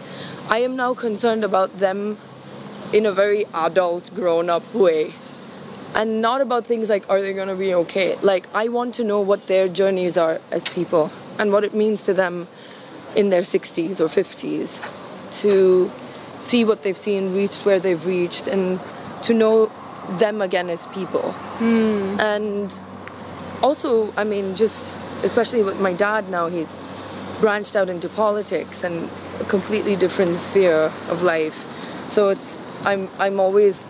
I 0.49 0.59
am 0.59 0.75
now 0.75 0.95
concerned 0.95 1.45
about 1.45 1.79
them 1.79 2.19
in 2.93 3.07
a 3.07 3.13
very 3.13 3.47
adult, 3.55 4.13
grown 4.17 4.51
up 4.51 4.75
way, 4.75 5.15
and 5.95 6.21
not 6.21 6.41
about 6.41 6.67
things 6.67 6.91
like, 6.91 7.09
are 7.09 7.23
they 7.23 7.33
gonna 7.33 7.55
be 7.55 7.73
okay? 7.73 8.19
Like, 8.21 8.49
I 8.53 8.67
want 8.67 8.97
to 8.97 9.05
know 9.05 9.21
what 9.21 9.47
their 9.47 9.69
journeys 9.69 10.17
are 10.17 10.41
as 10.51 10.65
people 10.65 11.13
and 11.39 11.53
what 11.53 11.63
it 11.63 11.73
means 11.73 12.03
to 12.03 12.13
them 12.13 12.49
in 13.15 13.29
their 13.29 13.43
60s 13.43 14.01
or 14.01 14.09
50s 14.09 14.91
to 15.41 15.91
see 16.41 16.65
what 16.65 16.83
they've 16.83 16.99
seen, 16.99 17.33
reached 17.33 17.65
where 17.65 17.79
they've 17.79 18.05
reached, 18.05 18.49
and 18.49 18.81
to 19.23 19.35
know 19.35 19.71
them 20.19 20.41
again 20.43 20.71
as 20.71 20.87
people. 20.87 21.35
And 21.61 22.73
also, 23.63 24.13
I 24.17 24.25
mean, 24.25 24.57
just 24.57 24.89
especially 25.23 25.63
with 25.63 25.79
my 25.81 25.93
dad 25.93 26.29
now, 26.29 26.49
he's 26.49 26.77
branched 27.41 27.77
out 27.77 27.89
into 27.89 28.09
politics 28.09 28.85
and 28.85 29.11
a 29.41 29.45
completely 29.45 29.97
different 29.97 30.37
sphere 30.37 30.93
of 31.09 31.23
life. 31.23 31.65
So 32.09 32.29
it's 32.29 32.59
I'm 32.85 33.09
I'm 33.19 33.39
always 33.41 33.87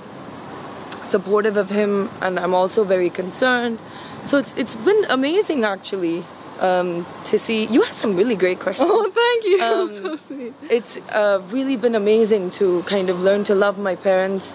supportive 1.04 1.56
of 1.56 1.70
him, 1.70 2.10
and 2.20 2.38
I'm 2.38 2.54
also 2.54 2.84
very 2.84 3.10
concerned. 3.10 3.78
So 4.24 4.38
it's 4.38 4.54
it's 4.54 4.76
been 4.76 5.04
amazing 5.08 5.64
actually 5.64 6.24
um, 6.60 7.06
to 7.24 7.38
see. 7.38 7.66
You 7.66 7.82
had 7.82 7.94
some 7.94 8.16
really 8.16 8.34
great 8.36 8.60
questions 8.60 8.88
Oh, 8.90 9.10
thank 9.10 9.44
you. 9.44 9.60
Um, 9.70 9.88
so 9.88 10.16
sweet. 10.16 10.54
it's 10.68 10.98
uh, 11.08 11.40
really 11.50 11.76
been 11.76 11.94
amazing 11.94 12.50
to 12.50 12.82
kind 12.84 13.08
of 13.10 13.20
learn 13.22 13.44
to 13.44 13.54
love 13.54 13.78
my 13.78 13.94
parents 13.96 14.52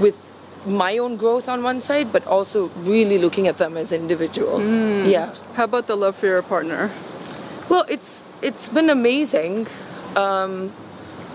with 0.00 0.16
my 0.66 0.96
own 0.98 1.16
growth 1.16 1.48
on 1.48 1.62
one 1.62 1.80
side, 1.80 2.12
but 2.12 2.26
also 2.26 2.68
really 2.76 3.18
looking 3.18 3.46
at 3.48 3.58
them 3.58 3.76
as 3.76 3.92
individuals. 3.92 4.68
Yeah. 5.06 5.34
How 5.54 5.64
about 5.64 5.86
the 5.86 5.96
love 5.96 6.16
for 6.16 6.26
your 6.26 6.42
partner? 6.42 6.90
Well, 7.68 7.84
it's 7.88 8.22
it's 8.42 8.68
been 8.68 8.90
amazing. 8.90 9.66
Um, 10.16 10.72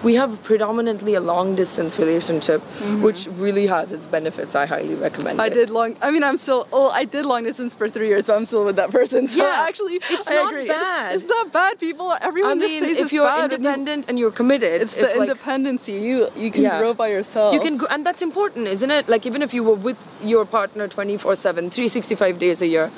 we 0.04 0.16
have 0.16 0.42
predominantly 0.44 1.16
a 1.16 1.20
long 1.20 1.56
distance 1.56 2.00
relationship, 2.00 2.62
mm-hmm. 2.62 3.02
which 3.02 3.28
really 3.28 3.68
has 3.68 3.92
its 3.92 4.08
benefits. 4.08 4.56
I 4.56 4.66
highly 4.66 4.96
recommend. 4.96 5.40
It. 5.40 5.44
I 5.44 5.48
it. 5.48 5.54
did 5.54 5.70
long. 5.70 5.98
I 6.02 6.12
mean, 6.12 6.24
I'm 6.24 6.38
still. 6.38 6.68
Oh, 6.72 6.90
I 6.90 7.06
did 7.06 7.26
long 7.26 7.44
distance 7.44 7.76
for 7.76 7.90
three 7.90 8.08
years, 8.08 8.28
but 8.28 8.36
I'm 8.38 8.46
still 8.46 8.66
with 8.66 8.78
that 8.78 8.92
person. 8.92 9.28
So 9.28 9.38
Yeah, 9.40 9.66
actually, 9.68 10.00
it's 10.10 10.28
I 10.28 10.36
not 10.36 10.54
agree. 10.54 10.68
bad. 10.68 11.16
It's 11.16 11.26
not 11.26 11.52
bad. 11.52 11.80
People, 11.80 12.16
everyone 12.22 12.60
I 12.60 12.62
just 12.62 12.74
mean, 12.74 12.84
says 12.84 12.98
if 12.98 13.04
it's 13.06 13.14
you're 13.14 13.26
bad. 13.26 13.52
independent 13.52 14.06
and 14.08 14.18
you're 14.18 14.32
committed, 14.32 14.82
it's 14.82 14.94
if, 14.96 15.00
the 15.02 15.20
like, 15.20 15.30
independency. 15.30 15.94
You 15.94 16.30
you 16.36 16.52
can 16.52 16.64
Yeah. 16.64 16.80
grow 16.80 16.94
by 16.94 17.08
yourself. 17.10 17.54
You 17.54 17.60
can, 17.60 17.78
go, 17.78 17.86
and 17.90 18.06
that's 18.06 18.22
important, 18.22 18.68
isn't 18.68 18.92
it? 18.92 19.10
Like, 19.10 19.26
even 19.26 19.42
if 19.42 19.54
you 19.54 19.64
were 19.64 19.76
with 19.76 19.98
your 20.24 20.46
partner 20.46 20.88
24 20.88 21.36
7, 21.36 21.70
365 21.70 22.40
days 22.40 22.62
a 22.62 22.68
year, 22.68 22.92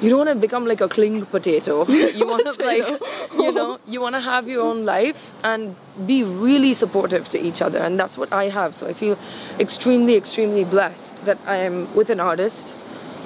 you 0.00 0.08
don't 0.08 0.18
want 0.18 0.30
to 0.30 0.34
become 0.34 0.66
like 0.66 0.80
a 0.80 0.88
cling 0.88 1.26
potato. 1.26 1.84
You 2.20 2.26
want 2.26 2.46
to, 2.52 2.64
like, 2.64 3.00
you 3.34 3.52
know, 3.52 3.78
you 3.86 4.00
want 4.00 4.14
to 4.14 4.20
have 4.20 4.48
your 4.48 4.62
own 4.62 4.84
life 4.84 5.30
and 5.44 5.76
be 6.06 6.22
really 6.24 6.74
supportive 6.74 7.28
to 7.30 7.40
each 7.40 7.62
other. 7.62 7.78
And 7.78 7.98
that's 7.98 8.18
what 8.18 8.32
I 8.32 8.48
have. 8.48 8.74
So 8.74 8.86
I 8.86 8.92
feel 8.92 9.18
extremely, 9.58 10.16
extremely 10.16 10.64
blessed 10.64 11.24
that 11.24 11.38
I 11.46 11.56
am 11.56 11.94
with 11.94 12.10
an 12.10 12.20
artist 12.20 12.74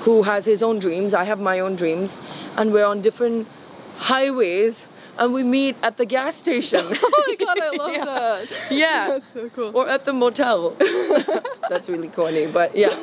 who 0.00 0.22
has 0.24 0.44
his 0.44 0.62
own 0.62 0.78
dreams. 0.78 1.14
I 1.14 1.24
have 1.24 1.40
my 1.40 1.60
own 1.60 1.76
dreams. 1.76 2.16
And 2.56 2.72
we're 2.72 2.84
on 2.84 3.00
different 3.00 3.48
highways 3.96 4.86
and 5.18 5.32
we 5.32 5.42
meet 5.42 5.76
at 5.82 5.96
the 5.96 6.04
gas 6.06 6.36
station. 6.36 6.84
Oh 7.02 7.24
my 7.28 7.36
god, 7.44 7.58
I 7.60 7.70
love 7.76 7.92
Yeah. 7.92 8.04
that. 8.04 8.48
yeah. 8.70 9.08
That's 9.18 9.32
so 9.34 9.48
cool. 9.50 9.70
Or 9.74 9.88
at 9.88 10.04
the 10.04 10.12
motel. 10.12 10.70
That's 11.70 11.88
really 11.88 12.08
corny, 12.08 12.46
but 12.46 12.76
yeah. 12.76 12.94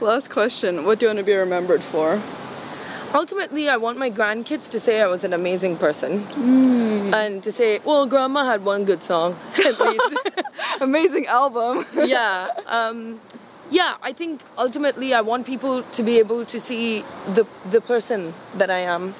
Last 0.00 0.30
question. 0.30 0.84
What 0.84 0.98
do 0.98 1.06
you 1.06 1.08
want 1.10 1.18
to 1.18 1.24
be 1.24 1.34
remembered 1.34 1.82
for? 1.82 2.20
Ultimately, 3.14 3.68
I 3.70 3.76
want 3.78 3.98
my 3.98 4.10
grandkids 4.10 4.68
to 4.70 4.78
say 4.78 5.00
I 5.00 5.06
was 5.06 5.24
an 5.24 5.32
amazing 5.32 5.76
person. 5.78 6.20
Hmm. 6.24 7.14
And 7.14 7.42
to 7.42 7.50
say, 7.50 7.78
well, 7.84 8.04
grandma 8.06 8.44
had 8.44 8.64
one 8.64 8.84
good 8.84 9.02
song, 9.02 9.36
at 9.64 9.80
least. 9.80 10.12
Amazing 10.80 11.26
album. 11.26 11.86
yeah. 11.94 12.50
Um, 12.66 13.20
yeah, 13.70 13.96
I 14.02 14.12
think 14.12 14.42
ultimately 14.58 15.14
I 15.14 15.20
want 15.22 15.46
people 15.46 15.82
to 15.82 16.02
be 16.02 16.18
able 16.18 16.44
to 16.46 16.60
see 16.60 17.02
the, 17.34 17.46
the 17.70 17.80
person 17.80 18.34
that 18.56 18.70
I 18.70 18.80
am 18.80 19.14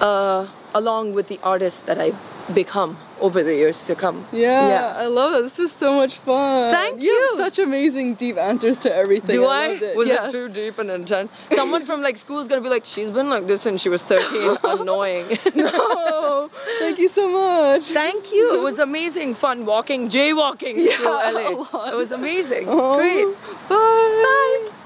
uh, 0.00 0.46
along 0.74 1.14
with 1.14 1.28
the 1.28 1.38
artist 1.42 1.86
that 1.86 1.98
I've 1.98 2.16
become 2.54 2.96
over 3.20 3.42
the 3.44 3.54
years 3.54 3.86
to 3.86 3.94
come. 3.94 4.26
Yeah, 4.32 4.68
yeah. 4.68 4.94
I 4.96 5.06
love 5.06 5.34
it. 5.34 5.42
This 5.42 5.58
was 5.58 5.70
so 5.72 5.94
much 5.94 6.16
fun. 6.16 6.72
Thank 6.74 7.00
You 7.00 7.14
have 7.28 7.36
such 7.36 7.58
amazing 7.60 8.14
deep 8.14 8.36
answers 8.38 8.80
to 8.80 8.92
everything. 8.94 9.36
Do 9.36 9.44
I? 9.46 9.62
I? 9.64 9.68
it. 9.74 9.96
Was 9.96 10.08
Yes. 10.08 10.28
it 10.28 10.32
too 10.32 10.48
deep 10.48 10.78
and 10.78 10.90
intense? 10.90 11.30
Someone 11.54 11.84
from 11.86 12.00
like 12.02 12.16
school 12.16 12.40
is 12.40 12.48
gonna 12.48 12.60
be 12.62 12.68
like, 12.68 12.84
she's 12.86 13.10
been 13.10 13.28
like 13.30 13.46
this 13.46 13.62
since 13.62 13.80
she 13.82 13.88
was 13.88 14.02
13. 14.02 14.56
Annoying. 14.64 15.26
no. 15.54 16.50
thank 16.80 16.98
you 16.98 17.08
so 17.10 17.28
much. 17.30 17.84
Thank 17.84 18.32
you. 18.32 18.54
It 18.58 18.62
was 18.62 18.78
amazing 18.90 19.34
fun 19.34 19.64
walking, 19.66 20.08
jaywalking 20.08 20.76
Yeah, 20.76 20.96
through 20.96 21.66
LA. 21.76 21.90
It 21.92 21.96
was 21.96 22.10
amazing. 22.10 22.64
Oh, 22.68 22.96
Great. 22.96 23.26
Bye. 23.68 24.66
Bye. 24.68 24.76